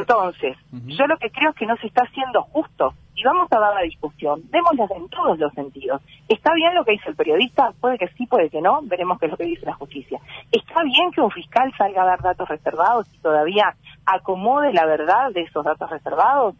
Entonces, 0.00 0.56
yo 0.96 1.06
lo 1.06 1.16
que 1.18 1.30
creo 1.30 1.50
es 1.50 1.56
que 1.56 1.66
no 1.66 1.76
se 1.76 1.86
está 1.86 2.02
haciendo 2.04 2.42
justo. 2.42 2.94
Y 3.14 3.22
vamos 3.22 3.48
a 3.50 3.58
dar 3.58 3.74
la 3.74 3.80
discusión, 3.82 4.42
démosla 4.50 4.86
en 4.94 5.08
todos 5.08 5.38
los 5.38 5.50
sentidos. 5.54 6.02
¿Está 6.28 6.52
bien 6.54 6.74
lo 6.74 6.84
que 6.84 6.92
dice 6.92 7.08
el 7.08 7.16
periodista? 7.16 7.72
Puede 7.80 7.96
que 7.96 8.08
sí, 8.08 8.26
puede 8.26 8.50
que 8.50 8.60
no, 8.60 8.80
veremos 8.82 9.18
qué 9.18 9.26
es 9.26 9.30
lo 9.32 9.38
que 9.38 9.44
dice 9.44 9.64
la 9.64 9.72
justicia. 9.74 10.20
¿Está 10.52 10.82
bien 10.84 11.10
que 11.12 11.22
un 11.22 11.30
fiscal 11.30 11.72
salga 11.78 12.02
a 12.02 12.06
dar 12.06 12.20
datos 12.22 12.46
reservados 12.48 13.06
y 13.14 13.18
todavía 13.18 13.74
acomode 14.04 14.72
la 14.74 14.84
verdad 14.84 15.32
de 15.32 15.42
esos 15.42 15.64
datos 15.64 15.88
reservados? 15.88 16.54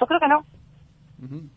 Yo 0.00 0.06
creo 0.06 0.18
que 0.18 0.28
no. 0.28 0.44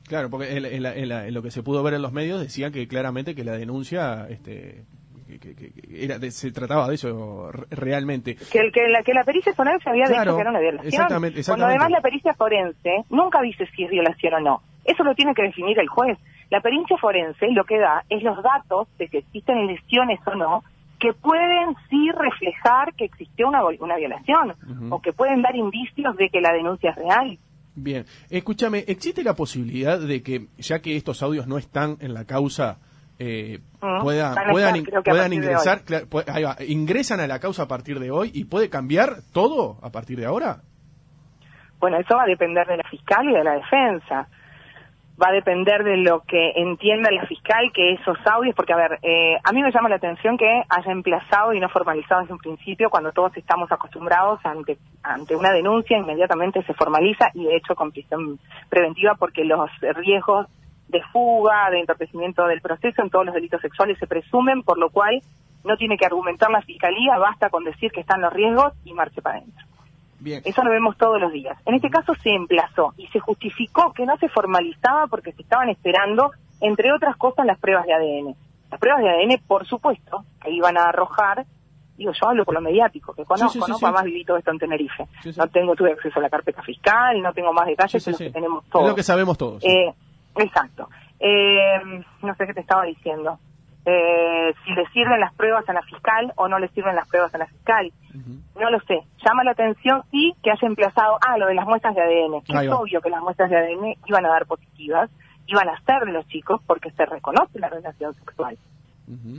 Claro, 0.07 0.29
porque 0.29 0.55
en, 0.55 0.63
en 0.65 0.83
la- 0.83 0.93
en 0.93 1.09
la- 1.09 1.27
en 1.27 1.33
lo 1.33 1.41
que 1.41 1.49
se 1.49 1.63
pudo 1.63 1.81
ver 1.81 1.95
en 1.95 2.03
los 2.03 2.11
medios 2.13 2.39
decían 2.39 2.71
que 2.71 2.87
claramente 2.87 3.33
que 3.33 3.43
la 3.43 3.53
denuncia 3.53 4.27
este, 4.29 4.85
que, 5.27 5.39
que- 5.39 5.55
que 5.55 6.03
era 6.05 6.19
de- 6.19 6.31
se 6.31 6.51
trataba 6.51 6.87
de 6.87 6.95
eso 6.95 7.51
re- 7.51 7.65
realmente. 7.71 8.35
Que, 8.35 8.59
el, 8.59 8.71
que, 8.71 8.87
la, 8.89 9.01
que 9.03 9.13
la 9.13 9.23
pericia 9.23 9.53
forense 9.53 9.89
había 9.89 10.05
Claro, 10.05 10.21
dicho 10.31 10.35
que 10.35 10.41
era 10.41 10.49
una 10.51 10.59
violación. 10.59 10.87
exactamente, 10.87 11.33
Cuando 11.33 11.39
exactamente. 11.39 11.71
además 11.83 11.91
la 11.91 12.01
pericia 12.01 12.33
forense 12.35 12.91
nunca 13.09 13.41
dice 13.41 13.65
si 13.75 13.83
es 13.83 13.89
violación 13.89 14.33
o 14.35 14.39
no. 14.39 14.61
Eso 14.83 15.03
lo 15.03 15.15
tiene 15.15 15.33
que 15.33 15.41
definir 15.43 15.79
el 15.79 15.87
juez. 15.87 16.17
La 16.51 16.61
pericia 16.61 16.97
forense 16.97 17.47
lo 17.51 17.63
que 17.63 17.79
da 17.79 18.03
es 18.09 18.21
los 18.23 18.41
datos 18.43 18.87
de 18.99 19.07
si 19.07 19.17
existen 19.17 19.65
lesiones 19.67 20.19
o 20.27 20.35
no 20.35 20.63
que 20.99 21.11
pueden 21.13 21.75
sí 21.89 22.09
reflejar 22.11 22.93
que 22.93 23.05
existió 23.05 23.47
una, 23.49 23.61
una 23.65 23.97
violación 23.97 24.53
o 24.91 25.01
que 25.01 25.11
pueden 25.11 25.41
dar 25.41 25.55
indicios 25.55 26.15
de 26.17 26.29
que 26.29 26.39
la 26.39 26.53
denuncia 26.53 26.91
es 26.91 26.95
real. 26.95 27.37
Bien, 27.75 28.05
escúchame, 28.29 28.85
¿existe 28.87 29.21
la 29.23 29.35
posibilidad 29.35 29.99
de 29.99 30.23
que, 30.23 30.45
ya 30.57 30.81
que 30.81 30.95
estos 30.95 31.21
audios 31.21 31.47
no 31.47 31.57
están 31.57 31.97
en 31.99 32.13
la 32.13 32.23
causa, 32.23 32.77
eh, 33.19 33.59
Mm, 33.85 34.01
puedan, 34.01 34.35
puedan, 34.51 35.33
ingresar, 35.33 35.81
ahí 36.27 36.43
va, 36.43 36.55
ingresan 36.67 37.19
a 37.19 37.27
la 37.27 37.39
causa 37.39 37.63
a 37.63 37.67
partir 37.67 37.99
de 37.99 38.09
hoy 38.09 38.31
y 38.33 38.45
puede 38.45 38.69
cambiar 38.69 39.17
todo 39.31 39.77
a 39.83 39.91
partir 39.91 40.17
de 40.17 40.25
ahora? 40.25 40.61
Bueno, 41.79 41.97
eso 41.99 42.15
va 42.15 42.23
a 42.23 42.27
depender 42.27 42.65
de 42.65 42.77
la 42.77 42.83
fiscal 42.89 43.29
y 43.29 43.33
de 43.33 43.43
la 43.43 43.53
defensa. 43.53 44.27
Va 45.21 45.29
a 45.29 45.33
depender 45.33 45.83
de 45.83 45.97
lo 45.97 46.21
que 46.21 46.51
entienda 46.55 47.09
la 47.11 47.25
fiscal 47.25 47.71
que 47.73 47.93
esos 47.93 48.17
audios, 48.25 48.55
porque 48.55 48.73
a 48.73 48.77
ver, 48.77 48.99
eh, 49.01 49.37
a 49.41 49.51
mí 49.53 49.61
me 49.61 49.71
llama 49.71 49.87
la 49.87 49.95
atención 49.95 50.37
que 50.37 50.63
haya 50.67 50.91
emplazado 50.91 51.53
y 51.53 51.59
no 51.59 51.69
formalizado 51.69 52.21
desde 52.21 52.33
un 52.33 52.39
principio, 52.39 52.89
cuando 52.89 53.13
todos 53.13 53.37
estamos 53.37 53.71
acostumbrados 53.71 54.39
ante, 54.43 54.77
ante 55.03 55.35
una 55.35 55.51
denuncia, 55.51 55.97
inmediatamente 55.97 56.63
se 56.63 56.73
formaliza 56.73 57.29
y 57.33 57.45
de 57.45 57.55
hecho 57.55 57.75
con 57.75 57.91
prisión 57.91 58.39
preventiva 58.67 59.15
porque 59.15 59.45
los 59.45 59.69
riesgos 59.95 60.47
de 60.87 61.01
fuga, 61.11 61.69
de 61.71 61.79
entorpecimiento 61.79 62.45
del 62.45 62.61
proceso 62.61 63.01
en 63.01 63.09
todos 63.09 63.25
los 63.25 63.35
delitos 63.35 63.61
sexuales 63.61 63.97
se 63.99 64.07
presumen, 64.07 64.63
por 64.63 64.77
lo 64.77 64.89
cual 64.89 65.21
no 65.63 65.77
tiene 65.77 65.97
que 65.97 66.05
argumentar 66.05 66.51
la 66.51 66.61
fiscalía, 66.61 67.17
basta 67.17 67.49
con 67.49 67.63
decir 67.63 67.91
que 67.91 68.01
están 68.01 68.21
los 68.21 68.31
riesgos 68.31 68.73
y 68.83 68.93
marche 68.93 69.21
para 69.21 69.37
adentro. 69.39 69.65
Bien, 70.19 70.41
Eso 70.45 70.63
lo 70.63 70.71
vemos 70.71 70.97
todos 70.97 71.19
los 71.19 71.31
días. 71.31 71.57
En 71.65 71.75
este 71.75 71.89
caso 71.89 72.13
se 72.15 72.29
emplazó 72.29 72.93
y 72.97 73.07
se 73.07 73.19
justificó 73.19 73.91
que 73.93 74.05
no 74.05 74.15
se 74.17 74.29
formalizaba 74.29 75.07
porque 75.07 75.31
se 75.33 75.41
estaban 75.41 75.69
esperando, 75.69 76.31
entre 76.61 76.91
otras 76.93 77.15
cosas, 77.17 77.45
las 77.45 77.59
pruebas 77.59 77.85
de 77.85 77.93
ADN. 77.93 78.35
Las 78.71 78.79
pruebas 78.79 79.03
de 79.03 79.09
ADN, 79.09 79.41
por 79.47 79.65
supuesto, 79.67 80.23
que 80.41 80.51
iban 80.51 80.77
a 80.77 80.85
arrojar, 80.89 81.45
digo, 81.97 82.11
yo 82.11 82.29
hablo 82.29 82.45
por 82.45 82.53
lo 82.55 82.61
mediático, 82.61 83.13
que 83.13 83.23
conozco, 83.25 83.49
Sí, 83.53 83.61
sí, 83.65 83.71
¿no? 83.71 83.77
sí. 83.77 83.85
Además 83.85 84.03
viví 84.05 84.23
todo 84.23 84.37
esto 84.37 84.51
en 84.51 84.59
Tenerife. 84.59 85.07
No 85.37 85.47
tengo, 85.47 85.75
tuve 85.75 85.91
acceso 85.93 86.19
a 86.19 86.21
la 86.23 86.29
carpeta 86.29 86.61
fiscal, 86.63 87.21
no 87.21 87.33
tengo 87.33 87.53
más 87.53 87.67
detalles 87.67 88.03
que 88.03 88.11
los 88.11 88.17
sí. 88.17 88.25
que 88.25 88.31
tenemos 88.31 88.63
es 88.63 88.69
todos. 88.71 88.87
lo 88.89 88.95
que 88.95 89.03
sabemos 89.03 89.37
todos. 89.37 89.63
Eh, 89.63 89.93
exacto. 90.37 90.89
Eh, 91.19 91.79
no 92.21 92.35
sé 92.35 92.45
qué 92.47 92.53
te 92.53 92.61
estaba 92.61 92.83
diciendo. 92.83 93.39
eh, 93.87 94.51
si 94.65 94.73
le 94.73 94.85
sirven 94.87 95.19
las 95.19 95.33
pruebas 95.35 95.67
a 95.69 95.73
la 95.73 95.83
fiscal 95.83 96.33
o 96.37 96.47
no 96.47 96.57
le 96.57 96.69
sirven 96.69 96.95
las 96.95 97.07
pruebas 97.07 97.33
a 97.35 97.37
la 97.37 97.45
fiscal. 97.45 97.91
No 98.59 98.69
lo 98.71 98.79
sé. 98.81 99.01
Llama 99.23 99.43
la 99.43 99.51
atención, 99.51 100.01
sí, 100.09 100.33
que 100.41 100.49
haya 100.49 100.67
emplazado, 100.67 101.19
ah, 101.27 101.37
lo 101.37 101.45
de 101.47 101.53
las 101.53 101.67
muestras 101.67 101.93
de 101.93 102.01
ADN. 102.01 102.41
Que 102.41 102.53
es 102.53 102.71
obvio 102.71 103.01
que 103.01 103.09
las 103.11 103.21
muestras 103.21 103.49
de 103.49 103.57
ADN 103.57 103.95
iban 104.07 104.25
a 104.25 104.29
dar 104.29 104.45
positivas, 104.47 105.09
iban 105.45 105.69
a 105.69 105.79
ser 105.81 106.05
de 106.05 106.13
los 106.13 106.25
chicos 106.27 106.61
porque 106.65 106.89
se 106.91 107.05
reconoce 107.05 107.59
la 107.59 107.69
relación 107.69 108.13
sexual. 108.15 108.57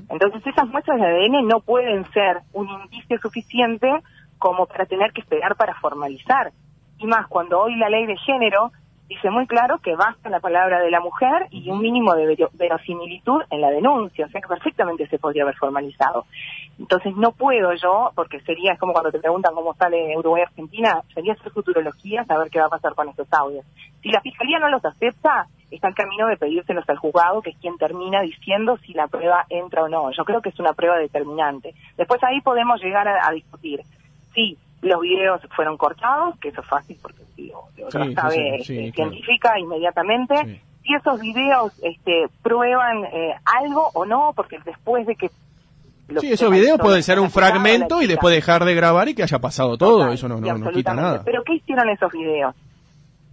Entonces 0.08 0.46
esas 0.46 0.68
muestras 0.68 1.00
de 1.00 1.06
ADN 1.06 1.48
no 1.48 1.58
pueden 1.60 2.04
ser 2.12 2.38
un 2.52 2.68
indicio 2.68 3.18
suficiente 3.18 3.90
como 4.38 4.66
para 4.66 4.86
tener 4.86 5.12
que 5.12 5.22
esperar 5.22 5.56
para 5.56 5.74
formalizar. 5.80 6.52
Y 6.98 7.06
más 7.06 7.26
cuando 7.26 7.60
hoy 7.60 7.74
la 7.76 7.88
ley 7.88 8.06
de 8.06 8.16
género 8.18 8.70
dice 9.08 9.30
muy 9.30 9.46
claro 9.46 9.78
que 9.78 9.94
basta 9.94 10.28
la 10.30 10.40
palabra 10.40 10.80
de 10.80 10.90
la 10.90 11.00
mujer 11.00 11.46
y 11.50 11.70
un 11.70 11.80
mínimo 11.80 12.14
de 12.14 12.26
vero- 12.26 12.50
verosimilitud 12.54 13.42
en 13.50 13.60
la 13.60 13.70
denuncia, 13.70 14.26
o 14.26 14.28
sea 14.28 14.40
que 14.40 14.48
perfectamente 14.48 15.06
se 15.08 15.18
podría 15.18 15.44
haber 15.44 15.56
formalizado. 15.56 16.24
Entonces 16.78 17.16
no 17.16 17.32
puedo 17.32 17.72
yo, 17.74 18.10
porque 18.14 18.40
sería, 18.40 18.72
es 18.72 18.78
como 18.78 18.92
cuando 18.92 19.12
te 19.12 19.20
preguntan 19.20 19.54
cómo 19.54 19.74
sale 19.74 20.16
Uruguay-Argentina, 20.16 21.02
sería 21.14 21.34
hacer 21.34 21.52
futurología, 21.52 22.24
saber 22.24 22.50
qué 22.50 22.60
va 22.60 22.66
a 22.66 22.70
pasar 22.70 22.94
con 22.94 23.08
estos 23.08 23.28
audios. 23.32 23.64
Si 24.02 24.10
la 24.10 24.20
Fiscalía 24.20 24.58
no 24.58 24.68
los 24.68 24.84
acepta, 24.84 25.46
está 25.70 25.88
en 25.88 25.94
camino 25.94 26.26
de 26.28 26.36
pedírselos 26.36 26.88
al 26.88 26.98
juzgado, 26.98 27.42
que 27.42 27.50
es 27.50 27.56
quien 27.58 27.76
termina 27.78 28.20
diciendo 28.22 28.76
si 28.78 28.92
la 28.92 29.06
prueba 29.08 29.46
entra 29.48 29.84
o 29.84 29.88
no. 29.88 30.10
Yo 30.12 30.24
creo 30.24 30.40
que 30.40 30.50
es 30.50 30.60
una 30.60 30.74
prueba 30.74 30.96
determinante. 30.98 31.74
Después 31.96 32.22
ahí 32.22 32.40
podemos 32.40 32.80
llegar 32.82 33.08
a, 33.08 33.26
a 33.26 33.32
discutir 33.32 33.80
si 34.34 34.58
los 34.86 35.00
videos 35.00 35.40
fueron 35.54 35.76
cortados, 35.76 36.38
que 36.38 36.48
eso 36.48 36.60
es 36.60 36.66
fácil 36.66 36.98
porque 37.00 37.26
o 37.54 37.68
Sí, 37.90 38.14
sabe, 38.14 38.34
sí, 38.62 38.78
este, 38.78 38.92
claro. 38.92 39.10
científica 39.10 39.58
inmediatamente. 39.58 40.62
Si 40.82 40.94
esos 40.94 41.20
videos 41.20 41.72
este, 41.82 42.26
prueban 42.42 43.04
eh, 43.04 43.34
algo 43.44 43.90
o 43.94 44.04
no, 44.04 44.32
porque 44.34 44.58
después 44.64 45.06
de 45.06 45.16
que... 45.16 45.30
Sí, 46.20 46.32
esos 46.32 46.50
videos 46.50 46.78
pueden 46.78 47.02
ser 47.02 47.18
un 47.18 47.30
fragmento 47.30 48.00
y 48.00 48.06
después 48.06 48.32
dejar 48.32 48.64
de 48.64 48.74
grabar 48.76 49.08
y 49.08 49.14
que 49.14 49.24
haya 49.24 49.40
pasado 49.40 49.76
todo. 49.76 49.98
Total, 49.98 50.14
Eso 50.14 50.28
no, 50.28 50.38
no, 50.40 50.58
no 50.58 50.70
quita 50.70 50.94
nada. 50.94 51.22
Pero 51.24 51.42
¿qué 51.42 51.54
hicieron 51.54 51.88
esos 51.88 52.12
videos? 52.12 52.54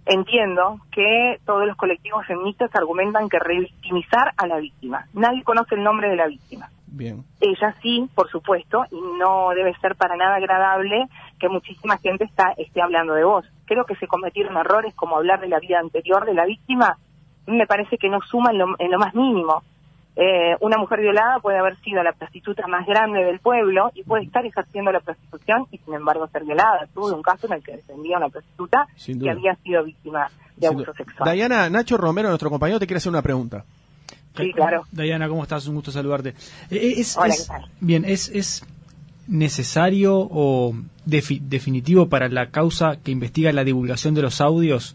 Entiendo 0.06 0.80
que 0.90 1.38
todos 1.46 1.66
los 1.66 1.76
colectivos 1.76 2.26
feministas 2.26 2.70
argumentan 2.74 3.28
que 3.28 3.38
revictimizar 3.38 4.32
a 4.36 4.46
la 4.48 4.58
víctima. 4.58 5.06
Nadie 5.14 5.44
conoce 5.44 5.76
el 5.76 5.84
nombre 5.84 6.08
de 6.08 6.16
la 6.16 6.26
víctima. 6.26 6.68
Bien. 6.96 7.24
Ella 7.40 7.74
sí, 7.82 8.08
por 8.14 8.30
supuesto, 8.30 8.84
y 8.90 9.00
no 9.18 9.50
debe 9.50 9.74
ser 9.80 9.96
para 9.96 10.16
nada 10.16 10.36
agradable 10.36 11.06
que 11.40 11.48
muchísima 11.48 11.98
gente 11.98 12.24
está, 12.24 12.52
esté 12.56 12.80
hablando 12.80 13.14
de 13.14 13.24
vos. 13.24 13.44
Creo 13.66 13.84
que 13.84 13.96
se 13.96 14.06
cometieron 14.06 14.56
errores 14.56 14.94
como 14.94 15.16
hablar 15.16 15.40
de 15.40 15.48
la 15.48 15.58
vida 15.58 15.80
anterior 15.80 16.24
de 16.24 16.34
la 16.34 16.46
víctima. 16.46 16.96
Me 17.46 17.66
parece 17.66 17.98
que 17.98 18.08
no 18.08 18.20
suma 18.22 18.50
en 18.52 18.58
lo, 18.58 18.66
en 18.78 18.90
lo 18.90 18.98
más 18.98 19.14
mínimo. 19.14 19.62
Eh, 20.16 20.54
una 20.60 20.78
mujer 20.78 21.00
violada 21.00 21.40
puede 21.40 21.58
haber 21.58 21.76
sido 21.80 22.00
la 22.04 22.12
prostituta 22.12 22.64
más 22.68 22.86
grande 22.86 23.24
del 23.24 23.40
pueblo 23.40 23.90
y 23.94 24.04
puede 24.04 24.22
estar 24.22 24.46
ejerciendo 24.46 24.92
la 24.92 25.00
prostitución 25.00 25.66
y 25.72 25.78
sin 25.78 25.94
embargo 25.94 26.28
ser 26.28 26.44
violada. 26.44 26.86
Tuve 26.94 27.12
un 27.12 27.22
caso 27.22 27.48
en 27.48 27.54
el 27.54 27.64
que 27.64 27.72
defendía 27.72 28.16
a 28.16 28.20
una 28.20 28.28
prostituta 28.28 28.86
que 29.04 29.28
había 29.30 29.56
sido 29.56 29.82
víctima 29.82 30.28
de 30.56 30.68
Sin 30.68 30.68
abuso 30.68 30.92
duda. 30.92 31.04
sexual. 31.04 31.34
Diana, 31.34 31.68
Nacho 31.68 31.96
Romero, 31.96 32.28
nuestro 32.28 32.48
compañero, 32.48 32.78
te 32.78 32.86
quiere 32.86 32.98
hacer 32.98 33.10
una 33.10 33.22
pregunta. 33.22 33.64
Sí, 34.36 34.52
claro. 34.52 34.84
Diana, 34.90 35.28
¿cómo 35.28 35.42
estás? 35.42 35.66
Un 35.66 35.76
gusto 35.76 35.92
saludarte. 35.92 36.34
Es, 36.70 37.16
Hola, 37.16 37.34
es- 37.34 37.42
¿qué 37.42 37.46
tal? 37.48 37.66
Bien, 37.80 38.04
¿es, 38.04 38.28
es 38.30 38.64
necesario 39.28 40.16
o 40.18 40.74
defi- 41.06 41.40
definitivo 41.40 42.08
para 42.08 42.28
la 42.28 42.50
causa 42.50 42.96
que 43.02 43.10
investiga 43.12 43.52
la 43.52 43.64
divulgación 43.64 44.14
de 44.14 44.22
los 44.22 44.40
audios 44.40 44.94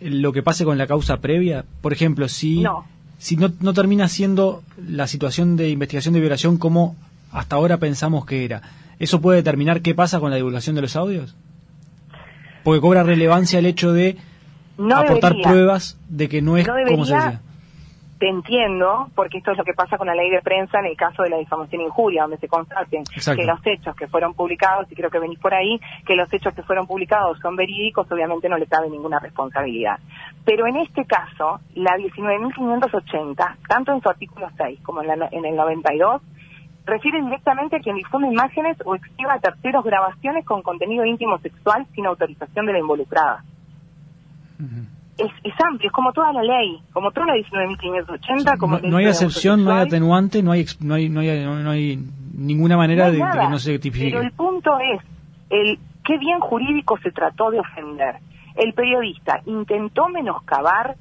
eh, 0.00 0.10
lo 0.10 0.32
que 0.32 0.42
pase 0.42 0.64
con 0.64 0.76
la 0.78 0.86
causa 0.86 1.18
previa? 1.18 1.64
Por 1.80 1.92
ejemplo, 1.92 2.28
si 2.28 2.60
No. 2.60 2.84
si 3.18 3.36
no, 3.36 3.52
no 3.60 3.72
termina 3.74 4.08
siendo 4.08 4.62
la 4.86 5.06
situación 5.06 5.56
de 5.56 5.70
investigación 5.70 6.14
de 6.14 6.20
violación 6.20 6.56
como 6.58 6.96
hasta 7.32 7.56
ahora 7.56 7.76
pensamos 7.78 8.26
que 8.26 8.44
era, 8.44 8.60
¿eso 8.98 9.20
puede 9.20 9.36
determinar 9.38 9.82
qué 9.82 9.94
pasa 9.94 10.18
con 10.20 10.30
la 10.30 10.36
divulgación 10.36 10.74
de 10.74 10.82
los 10.82 10.96
audios? 10.96 11.34
Porque 12.64 12.80
cobra 12.80 13.02
relevancia 13.04 13.58
el 13.60 13.66
hecho 13.66 13.92
de 13.92 14.16
No 14.76 14.96
aportar 14.96 15.32
debería. 15.32 15.48
pruebas 15.50 15.96
de 16.08 16.28
que 16.28 16.42
no 16.42 16.56
es 16.56 16.66
No 16.66 16.74
como 16.88 17.06
se 17.06 17.14
decía. 17.14 17.40
Te 18.20 18.28
entiendo, 18.28 19.08
porque 19.14 19.38
esto 19.38 19.52
es 19.52 19.56
lo 19.56 19.64
que 19.64 19.72
pasa 19.72 19.96
con 19.96 20.06
la 20.06 20.14
ley 20.14 20.28
de 20.28 20.42
prensa 20.42 20.78
en 20.78 20.84
el 20.84 20.96
caso 20.96 21.22
de 21.22 21.30
la 21.30 21.38
difamación 21.38 21.80
e 21.80 21.84
injuria, 21.84 22.22
donde 22.22 22.36
se 22.36 22.48
constaten 22.48 23.00
Exacto. 23.00 23.40
que 23.40 23.46
los 23.46 23.60
hechos 23.64 23.96
que 23.96 24.08
fueron 24.08 24.34
publicados, 24.34 24.92
y 24.92 24.94
creo 24.94 25.08
que 25.08 25.18
venís 25.18 25.38
por 25.38 25.54
ahí, 25.54 25.80
que 26.04 26.16
los 26.16 26.30
hechos 26.30 26.54
que 26.54 26.62
fueron 26.62 26.86
publicados 26.86 27.38
son 27.40 27.56
verídicos, 27.56 28.12
obviamente 28.12 28.50
no 28.50 28.58
le 28.58 28.66
cabe 28.66 28.90
ninguna 28.90 29.20
responsabilidad. 29.20 29.98
Pero 30.44 30.66
en 30.66 30.76
este 30.76 31.06
caso, 31.06 31.60
la 31.74 31.96
19.580, 31.96 33.56
tanto 33.66 33.92
en 33.92 34.02
su 34.02 34.10
artículo 34.10 34.50
6 34.54 34.80
como 34.82 35.00
en, 35.00 35.18
la 35.18 35.28
en 35.32 35.46
el 35.46 35.56
92, 35.56 36.20
refiere 36.84 37.22
directamente 37.22 37.76
a 37.76 37.80
quien 37.80 37.96
difunde 37.96 38.28
imágenes 38.28 38.76
o 38.84 38.96
exhiba 38.96 39.32
a 39.32 39.40
terceros 39.40 39.82
grabaciones 39.82 40.44
con 40.44 40.60
contenido 40.60 41.06
íntimo 41.06 41.38
sexual 41.38 41.86
sin 41.94 42.04
autorización 42.04 42.66
de 42.66 42.72
la 42.74 42.80
involucrada. 42.80 43.44
Es, 45.20 45.32
es 45.44 45.54
amplio, 45.64 45.88
es 45.88 45.92
como 45.92 46.12
toda 46.12 46.32
la 46.32 46.42
ley, 46.42 46.80
como 46.92 47.10
toda 47.10 47.26
la 47.26 47.34
19.580, 47.34 48.58
como 48.58 48.78
no, 48.78 48.88
no 48.88 48.96
hay 48.96 49.06
acepción, 49.06 49.64
no 49.64 49.72
hay 49.72 49.86
atenuante, 49.86 50.42
no 50.42 50.52
hay, 50.52 50.66
no 50.80 50.94
hay, 50.94 51.08
no 51.08 51.20
hay, 51.20 51.44
no 51.44 51.70
hay 51.70 51.98
ninguna 52.34 52.76
manera 52.76 53.10
No 53.10 53.26
hay 53.26 53.32
de, 53.32 53.40
que 53.40 53.48
no 53.48 53.58
se 53.58 53.78
tipifique. 53.78 54.10
Pero 54.10 54.22
el 54.22 54.32
punto 54.32 54.78
es, 54.78 55.00
el 55.50 55.78
qué 56.04 56.18
bien 56.18 56.40
jurídico 56.40 56.98
se 57.02 57.10
trató 57.10 57.50
de 57.50 57.60
ofender. 57.60 58.16
El 58.56 58.72
periodista 58.72 59.40
intentó 59.46 60.08
menoscabar 60.08 60.96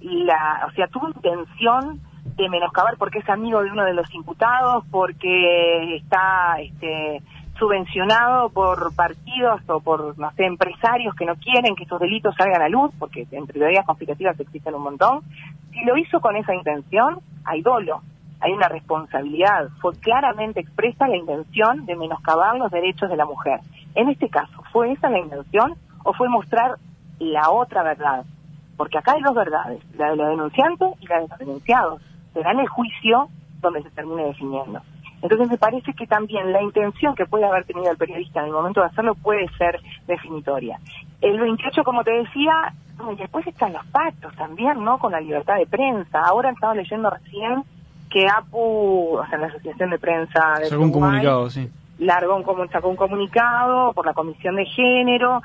la, 0.00 0.66
o 0.68 0.72
sea, 0.72 0.88
tuvo 0.88 1.08
intención 1.08 2.00
de 2.36 2.48
menoscabar 2.48 2.96
porque 2.98 3.18
es 3.18 3.28
amigo 3.28 3.62
de 3.62 3.70
uno 3.70 3.84
de 3.84 3.94
los 3.94 4.12
imputados, 4.14 4.84
porque 4.90 5.96
está 5.96 6.56
este, 6.60 7.22
subvencionado 7.58 8.50
por 8.50 8.94
partidos 8.94 9.60
o 9.68 9.80
por, 9.80 10.18
no 10.18 10.30
sé, 10.32 10.44
empresarios 10.44 11.14
que 11.14 11.26
no 11.26 11.34
quieren 11.36 11.76
que 11.76 11.84
esos 11.84 12.00
delitos 12.00 12.34
salgan 12.36 12.62
a 12.62 12.68
luz, 12.68 12.92
porque 12.98 13.26
entre 13.30 13.58
teorías 13.58 13.86
conspirativas 13.86 14.38
existen 14.38 14.74
un 14.74 14.82
montón. 14.82 15.20
Si 15.70 15.84
lo 15.84 15.96
hizo 15.96 16.20
con 16.20 16.36
esa 16.36 16.54
intención, 16.54 17.20
hay 17.44 17.62
dolo, 17.62 18.02
hay 18.40 18.52
una 18.52 18.68
responsabilidad. 18.68 19.68
Fue 19.80 19.94
claramente 20.00 20.60
expresa 20.60 21.06
la 21.06 21.16
intención 21.16 21.86
de 21.86 21.96
menoscabar 21.96 22.56
los 22.56 22.70
derechos 22.70 23.08
de 23.08 23.16
la 23.16 23.26
mujer. 23.26 23.60
En 23.94 24.08
este 24.08 24.28
caso, 24.28 24.62
¿fue 24.72 24.92
esa 24.92 25.10
la 25.10 25.18
intención 25.18 25.74
o 26.04 26.12
fue 26.14 26.28
mostrar 26.28 26.76
la 27.18 27.50
otra 27.50 27.82
verdad? 27.82 28.24
Porque 28.76 28.98
acá 28.98 29.12
hay 29.12 29.22
dos 29.22 29.34
verdades, 29.34 29.80
la 29.96 30.10
de 30.10 30.16
los 30.16 30.28
denunciantes 30.28 30.88
y 31.00 31.06
la 31.06 31.20
de 31.20 31.28
los 31.28 31.38
denunciados. 31.38 32.02
Será 32.32 32.52
en 32.52 32.60
el 32.60 32.68
juicio 32.68 33.28
donde 33.60 33.82
se 33.82 33.90
termine 33.90 34.24
definiendo. 34.24 34.80
Entonces 35.22 35.48
me 35.48 35.56
parece 35.56 35.92
que 35.94 36.06
también 36.06 36.52
la 36.52 36.60
intención 36.60 37.14
que 37.14 37.26
puede 37.26 37.44
haber 37.44 37.64
tenido 37.64 37.90
el 37.90 37.96
periodista 37.96 38.40
en 38.40 38.46
el 38.46 38.52
momento 38.52 38.80
de 38.80 38.88
hacerlo 38.88 39.14
puede 39.14 39.48
ser 39.56 39.80
definitoria. 40.06 40.80
El 41.20 41.38
28, 41.38 41.84
como 41.84 42.02
te 42.02 42.10
decía, 42.10 42.74
y 43.10 43.16
después 43.16 43.46
están 43.46 43.72
los 43.72 43.86
pactos 43.86 44.34
también, 44.34 44.82
¿no? 44.84 44.98
Con 44.98 45.12
la 45.12 45.20
libertad 45.20 45.56
de 45.56 45.66
prensa. 45.66 46.20
Ahora 46.20 46.50
estaba 46.50 46.74
leyendo 46.74 47.08
recién 47.08 47.62
que 48.10 48.26
APU, 48.28 49.16
o 49.16 49.26
sea, 49.28 49.38
la 49.38 49.46
Asociación 49.46 49.90
de 49.90 49.98
Prensa 49.98 50.58
de 50.58 50.66
Sacó 50.66 50.82
un 50.82 50.90
Uruguay, 50.90 51.10
comunicado, 51.10 51.50
sí. 51.50 51.70
largó 51.98 52.36
un, 52.36 52.68
sacó 52.68 52.88
un 52.88 52.96
comunicado 52.96 53.92
por 53.94 54.04
la 54.04 54.12
Comisión 54.12 54.56
de 54.56 54.66
Género. 54.66 55.40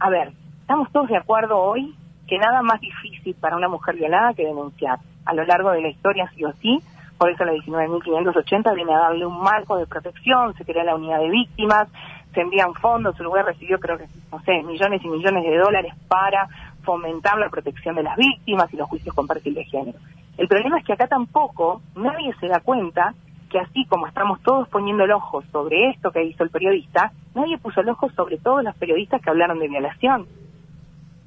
A 0.00 0.10
ver, 0.10 0.32
estamos 0.62 0.90
todos 0.90 1.08
de 1.08 1.16
acuerdo 1.16 1.58
hoy 1.58 1.94
que 2.26 2.38
nada 2.38 2.62
más 2.62 2.80
difícil 2.80 3.34
para 3.34 3.56
una 3.56 3.68
mujer 3.68 3.96
violada 3.96 4.34
que 4.34 4.44
denunciar. 4.44 4.98
A 5.26 5.34
lo 5.34 5.44
largo 5.44 5.70
de 5.70 5.82
la 5.82 5.88
historia, 5.88 6.30
sí 6.34 6.44
o 6.44 6.52
sí, 6.60 6.80
por 7.20 7.28
eso 7.28 7.44
la 7.44 7.52
19.580 7.52 8.74
viene 8.74 8.94
a 8.94 8.98
darle 9.00 9.26
un 9.26 9.42
marco 9.42 9.76
de 9.76 9.86
protección, 9.86 10.54
se 10.54 10.64
crea 10.64 10.84
la 10.84 10.94
unidad 10.94 11.18
de 11.18 11.28
víctimas, 11.28 11.86
se 12.32 12.40
envían 12.40 12.72
fondos, 12.72 13.20
Uruguay 13.20 13.42
recibió 13.44 13.78
creo 13.78 13.98
que, 13.98 14.06
no 14.32 14.40
sé, 14.40 14.62
millones 14.62 15.04
y 15.04 15.08
millones 15.08 15.44
de 15.44 15.58
dólares 15.58 15.92
para 16.08 16.48
fomentar 16.82 17.36
la 17.36 17.50
protección 17.50 17.94
de 17.96 18.04
las 18.04 18.16
víctimas 18.16 18.72
y 18.72 18.78
los 18.78 18.88
juicios 18.88 19.14
con 19.14 19.26
perfil 19.26 19.52
de 19.52 19.64
género. 19.66 19.98
El 20.38 20.48
problema 20.48 20.78
es 20.78 20.86
que 20.86 20.94
acá 20.94 21.08
tampoco 21.08 21.82
nadie 21.94 22.32
se 22.40 22.48
da 22.48 22.60
cuenta 22.60 23.12
que 23.50 23.58
así 23.58 23.84
como 23.84 24.06
estamos 24.06 24.40
todos 24.40 24.66
poniendo 24.70 25.04
el 25.04 25.12
ojo 25.12 25.42
sobre 25.52 25.90
esto 25.90 26.12
que 26.12 26.24
hizo 26.24 26.42
el 26.42 26.48
periodista, 26.48 27.12
nadie 27.34 27.58
puso 27.58 27.82
el 27.82 27.90
ojo 27.90 28.08
sobre 28.12 28.38
todos 28.38 28.64
los 28.64 28.74
periodistas 28.76 29.20
que 29.20 29.28
hablaron 29.28 29.58
de 29.58 29.68
violación, 29.68 30.26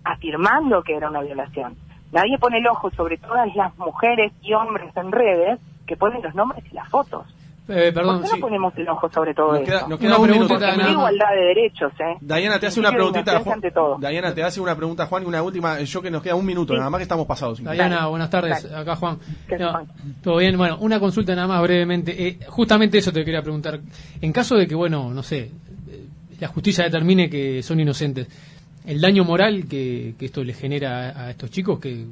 afirmando 0.04 0.82
que 0.82 0.96
era 0.96 1.12
una 1.12 1.22
violación. 1.22 1.76
Nadie 2.12 2.40
pone 2.40 2.58
el 2.58 2.68
ojo 2.68 2.90
sobre 2.90 3.18
todas 3.18 3.56
las 3.56 3.78
mujeres 3.78 4.34
y 4.42 4.54
hombres 4.54 4.92
en 4.98 5.12
redes 5.12 5.60
que 5.86 5.96
ponen 5.98 6.22
los 6.22 6.34
nombres 6.36 6.64
y 6.72 6.74
las 6.76 6.90
fotos. 6.90 7.26
Eh, 7.70 7.94
¿Por 7.94 8.04
perdón, 8.04 8.22
qué 8.24 8.28
sí. 8.28 8.34
no 8.36 8.42
ponemos 8.42 8.74
el 8.76 8.90
ojo 8.90 9.10
sobre 9.10 9.34
todo 9.34 9.54
Nos 9.54 9.62
eso? 9.62 9.66
queda, 9.72 9.88
nos 9.88 9.98
queda 9.98 10.10
Una 10.10 10.18
un 10.20 10.28
pregunta 10.28 10.54
Porque 10.54 10.66
hay 10.84 10.92
igualdad 10.92 11.30
de 11.34 11.42
derechos, 11.44 11.94
¿eh? 11.98 12.18
Diana 12.20 12.60
te 12.60 12.68
hace 12.68 12.80
una 12.82 12.92
preguntita, 12.92 13.40
Juan. 13.40 13.62
Diana 14.02 14.34
te 14.34 14.44
hace 14.44 14.60
una 14.60 14.76
pregunta, 14.76 15.06
Juan, 15.06 15.24
y 15.24 15.26
una 15.28 15.42
última. 15.42 15.80
Yo 15.80 16.02
que 16.02 16.12
nos 16.12 16.22
queda 16.22 16.36
un 16.36 16.46
minuto, 16.46 16.74
Sí. 16.74 16.78
nada 16.80 16.90
más 16.90 17.00
que 17.00 17.04
estamos 17.04 17.26
pasados. 17.26 17.60
Diana, 17.60 17.96
Dale. 17.96 18.10
buenas 18.10 18.30
tardes. 18.30 18.64
Dale. 18.64 18.82
Acá 18.82 18.98
Juan. 18.98 19.18
¿Qué 19.48 19.58
No, 19.58 19.72
Juan? 19.72 19.88
Todo 20.22 20.38
bien. 20.40 20.58
Bueno, 20.58 20.78
una 20.82 21.00
consulta 21.00 21.34
nada 21.36 21.48
más 21.48 21.62
brevemente. 21.62 22.28
Eh, 22.28 22.40
justamente 22.50 22.98
eso 22.98 23.14
te 23.14 23.24
quería 23.24 23.42
preguntar. 23.42 23.80
En 24.20 24.34
caso 24.34 24.58
de 24.58 24.68
que, 24.68 24.76
bueno, 24.76 25.14
no 25.14 25.24
sé, 25.24 25.40
eh, 25.90 26.06
la 26.42 26.50
justicia 26.50 26.84
determine 26.84 27.30
que 27.30 27.64
son 27.64 27.80
inocentes, 27.80 28.28
el 28.86 29.00
daño 29.00 29.24
moral 29.24 29.68
que, 29.70 30.16
que 30.20 30.26
esto 30.26 30.44
les 30.44 30.60
genera 30.60 31.12
a, 31.12 31.26
a 31.28 31.30
estos 31.30 31.50
chicos, 31.50 31.80
que 31.80 32.08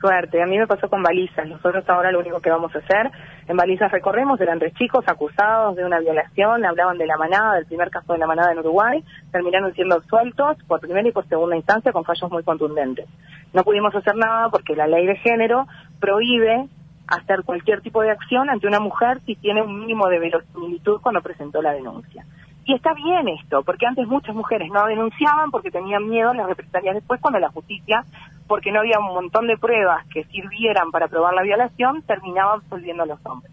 Suerte, 0.00 0.40
a 0.40 0.46
mí 0.46 0.56
me 0.56 0.66
pasó 0.66 0.88
con 0.88 1.02
balizas. 1.02 1.48
Nosotros 1.48 1.84
ahora 1.88 2.12
lo 2.12 2.20
único 2.20 2.40
que 2.40 2.50
vamos 2.50 2.74
a 2.74 2.78
hacer, 2.78 3.10
en 3.48 3.56
balizas 3.56 3.90
recorremos, 3.90 4.40
eran 4.40 4.58
tres 4.58 4.72
chicos 4.74 5.04
acusados 5.08 5.74
de 5.74 5.84
una 5.84 5.98
violación, 5.98 6.64
hablaban 6.64 6.98
de 6.98 7.06
la 7.06 7.16
manada, 7.16 7.56
del 7.56 7.66
primer 7.66 7.90
caso 7.90 8.12
de 8.12 8.18
la 8.20 8.26
manada 8.26 8.52
en 8.52 8.60
Uruguay, 8.60 9.02
terminaron 9.32 9.74
siendo 9.74 9.96
absueltos 9.96 10.56
por 10.68 10.80
primera 10.80 11.08
y 11.08 11.12
por 11.12 11.26
segunda 11.26 11.56
instancia 11.56 11.92
con 11.92 12.04
fallos 12.04 12.30
muy 12.30 12.44
contundentes. 12.44 13.06
No 13.52 13.64
pudimos 13.64 13.94
hacer 13.94 14.14
nada 14.14 14.50
porque 14.50 14.76
la 14.76 14.86
ley 14.86 15.04
de 15.06 15.16
género 15.16 15.66
prohíbe 15.98 16.68
hacer 17.08 17.42
cualquier 17.44 17.80
tipo 17.80 18.02
de 18.02 18.10
acción 18.10 18.50
ante 18.50 18.68
una 18.68 18.80
mujer 18.80 19.20
si 19.26 19.34
tiene 19.34 19.62
un 19.62 19.80
mínimo 19.80 20.08
de 20.08 20.20
verosimilitud 20.20 21.00
cuando 21.00 21.22
presentó 21.22 21.60
la 21.60 21.72
denuncia. 21.72 22.24
Y 22.66 22.74
está 22.74 22.92
bien 22.92 23.28
esto, 23.28 23.62
porque 23.64 23.86
antes 23.86 24.06
muchas 24.06 24.34
mujeres 24.34 24.68
no 24.70 24.84
denunciaban 24.84 25.50
porque 25.50 25.70
tenían 25.70 26.06
miedo 26.06 26.34
las 26.34 26.46
represalias 26.46 26.96
después 26.96 27.18
cuando 27.18 27.40
la 27.40 27.48
justicia, 27.48 28.04
porque 28.48 28.72
no 28.72 28.80
había 28.80 28.98
un 28.98 29.14
montón 29.14 29.46
de 29.46 29.58
pruebas 29.58 30.06
que 30.08 30.24
sirvieran 30.24 30.90
para 30.90 31.06
probar 31.06 31.34
la 31.34 31.42
violación, 31.42 32.02
terminaba 32.02 32.54
absolviendo 32.54 33.04
a 33.04 33.06
los 33.06 33.24
hombres. 33.24 33.52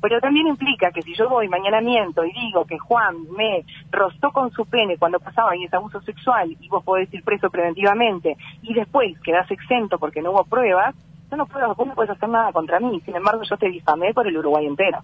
Pero 0.00 0.20
también 0.20 0.46
implica 0.46 0.92
que 0.92 1.02
si 1.02 1.14
yo 1.14 1.28
voy 1.28 1.48
mañana 1.48 1.80
miento 1.80 2.24
y 2.24 2.32
digo 2.32 2.66
que 2.66 2.78
Juan 2.78 3.16
me 3.36 3.64
rozó 3.90 4.30
con 4.30 4.52
su 4.52 4.66
pene 4.66 4.98
cuando 4.98 5.18
pasaba 5.18 5.56
y 5.56 5.64
es 5.64 5.74
abuso 5.74 6.00
sexual 6.02 6.54
y 6.60 6.68
vos 6.68 6.84
podés 6.84 7.12
ir 7.12 7.24
preso 7.24 7.50
preventivamente 7.50 8.36
y 8.62 8.74
después 8.74 9.18
quedás 9.20 9.50
exento 9.50 9.98
porque 9.98 10.20
no 10.20 10.32
hubo 10.32 10.44
pruebas, 10.44 10.94
yo 11.30 11.36
no 11.36 11.46
puedo, 11.46 11.74
vos 11.74 11.86
no 11.86 11.94
puedes 11.94 12.10
hacer 12.10 12.28
nada 12.28 12.52
contra 12.52 12.78
mí. 12.78 13.00
Sin 13.04 13.16
embargo, 13.16 13.42
yo 13.42 13.56
te 13.56 13.68
difamé 13.68 14.12
por 14.12 14.28
el 14.28 14.36
Uruguay 14.36 14.66
entero. 14.66 14.98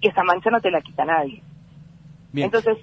Y 0.00 0.08
esa 0.08 0.22
mancha 0.22 0.50
no 0.50 0.60
te 0.60 0.70
la 0.70 0.80
quita 0.80 1.04
nadie. 1.04 1.42
Bien. 2.32 2.46
Entonces, 2.46 2.78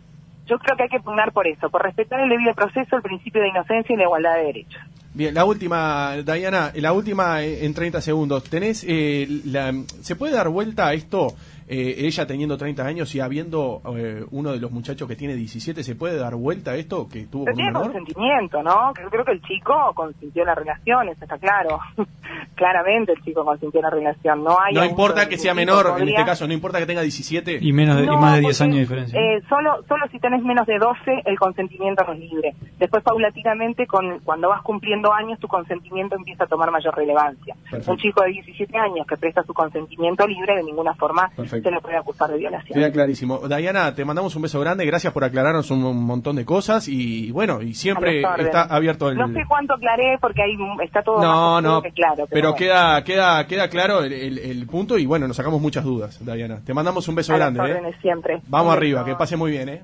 yo 0.45 0.59
creo 0.59 0.75
que 0.75 0.83
hay 0.83 0.89
que 0.89 0.99
pugnar 0.99 1.31
por 1.31 1.47
eso, 1.47 1.69
por 1.69 1.81
respetar 1.81 2.19
el 2.19 2.29
debido 2.29 2.53
proceso, 2.53 2.97
el 2.97 3.01
principio 3.01 3.41
de 3.41 3.49
inocencia 3.49 3.93
y 3.93 3.97
la 3.97 4.03
igualdad 4.03 4.35
de 4.35 4.43
derechos. 4.43 4.81
Bien, 5.15 5.31
la 5.31 5.45
última, 5.45 6.15
Diana, 6.25 6.71
la 6.73 6.91
última 6.91 7.43
eh, 7.43 7.65
en 7.65 7.73
30 7.75 8.01
segundos. 8.01 8.43
¿Tenés, 8.45 8.83
eh, 8.87 9.27
la, 9.45 9.71
¿Se 10.01 10.15
puede 10.15 10.33
dar 10.33 10.49
vuelta 10.49 10.87
a 10.87 10.93
esto? 10.93 11.35
Eh, 11.67 11.95
ella 11.99 12.25
teniendo 12.27 12.57
30 12.57 12.85
años 12.85 13.13
y 13.15 13.19
habiendo 13.19 13.81
eh, 13.97 14.25
uno 14.31 14.51
de 14.51 14.59
los 14.59 14.71
muchachos 14.71 15.07
que 15.07 15.15
tiene 15.15 15.35
17, 15.35 15.83
¿se 15.83 15.95
puede 15.95 16.17
dar 16.17 16.35
vuelta 16.35 16.71
a 16.71 16.75
esto 16.75 17.07
que 17.07 17.25
tuvo 17.27 17.45
Pero 17.45 17.45
con 17.45 17.51
un 17.53 17.55
tiene 17.55 17.71
menor? 17.71 17.83
consentimiento, 17.83 18.63
¿no? 18.63 18.91
Creo, 18.93 19.09
creo 19.09 19.25
que 19.25 19.31
el 19.33 19.41
chico 19.43 19.73
consintió 19.95 20.43
la 20.45 20.55
relación, 20.55 21.09
eso 21.09 21.23
está 21.23 21.37
claro. 21.37 21.79
Claramente 22.55 23.13
el 23.13 23.21
chico 23.23 23.43
consintió 23.43 23.81
la 23.81 23.89
relación. 23.89 24.43
No 24.43 24.57
hay 24.59 24.73
No 24.73 24.85
importa 24.85 25.27
que 25.27 25.37
sea 25.37 25.53
menor, 25.53 25.93
en 25.99 26.09
este 26.09 26.25
caso, 26.25 26.47
no 26.47 26.53
importa 26.53 26.79
que 26.79 26.85
tenga 26.85 27.01
17. 27.01 27.59
Y, 27.61 27.73
menos 27.73 27.97
de- 27.97 28.03
y 28.05 28.07
más 28.07 28.35
de 28.35 28.39
10 28.41 28.57
porque, 28.57 28.63
años 28.63 28.75
de 28.75 28.81
diferencia. 28.81 29.19
eh, 29.19 29.41
solo, 29.49 29.83
solo 29.87 30.07
si 30.11 30.19
tenés 30.19 30.43
menos 30.43 30.65
de 30.67 30.77
12, 30.77 31.21
el 31.25 31.37
consentimiento 31.39 32.03
no 32.05 32.13
es 32.13 32.19
libre. 32.19 32.53
Después, 32.79 33.03
paulatinamente, 33.03 33.87
con, 33.87 34.19
cuando 34.19 34.49
vas 34.49 34.61
cumpliendo 34.61 35.11
años, 35.13 35.39
tu 35.39 35.47
consentimiento 35.47 36.15
empieza 36.15 36.43
a 36.45 36.47
tomar 36.47 36.71
mayor 36.71 36.95
relevancia. 36.95 37.55
Perfecto. 37.69 37.91
Un 37.91 37.97
chico 37.97 38.23
de 38.23 38.29
17 38.29 38.77
años 38.77 39.05
que 39.07 39.17
presta 39.17 39.43
su 39.43 39.53
consentimiento 39.53 40.27
libre, 40.27 40.55
de 40.55 40.63
ninguna 40.63 40.93
forma 40.95 41.29
Perfecto. 41.35 41.52
Se 41.61 41.71
le 41.71 41.81
puede 41.81 41.97
acusar 41.97 42.29
de 42.31 42.37
violación. 42.37 42.77
Queda 42.79 42.91
clarísimo. 42.91 43.39
Diana, 43.47 43.93
te 43.95 44.05
mandamos 44.05 44.35
un 44.35 44.41
beso 44.41 44.59
grande, 44.59 44.85
gracias 44.85 45.13
por 45.13 45.23
aclararnos 45.23 45.69
un, 45.71 45.83
un 45.83 46.03
montón 46.03 46.35
de 46.35 46.45
cosas 46.45 46.87
y 46.87 47.31
bueno, 47.31 47.61
y 47.61 47.73
siempre 47.73 48.21
está 48.37 48.63
abierto 48.63 49.09
el... 49.09 49.17
No 49.17 49.27
sé 49.27 49.41
cuánto 49.47 49.73
aclaré 49.75 50.17
porque 50.19 50.41
ahí 50.41 50.55
está 50.83 51.01
todo 51.03 51.21
No, 51.21 51.53
más 51.55 51.63
no, 51.63 51.69
oscuro 51.77 51.81
que 51.81 51.91
claro. 51.91 52.27
pero, 52.29 52.49
bueno. 52.51 52.55
queda, 52.55 53.03
queda, 53.03 53.47
queda 53.47 53.69
claro 53.69 54.03
el, 54.03 54.13
el- 54.13 54.39
el 54.39 54.67
punto 54.67 54.97
y 54.97 55.05
bueno, 55.05 55.27
nos 55.27 55.37
sacamos 55.37 55.61
muchas 55.61 55.83
dudas, 55.83 56.19
Diana. 56.23 56.61
Te 56.65 56.73
mandamos 56.73 57.07
un 57.07 57.15
beso 57.15 57.33
A 57.33 57.37
las 57.37 57.53
grande. 57.53 57.89
¿eh? 57.89 57.93
siempre. 58.01 58.41
Vamos 58.47 58.75
arriba, 58.75 59.03
que 59.05 59.15
pase 59.15 59.35
muy 59.37 59.51
bien, 59.51 59.69
¿eh? 59.69 59.83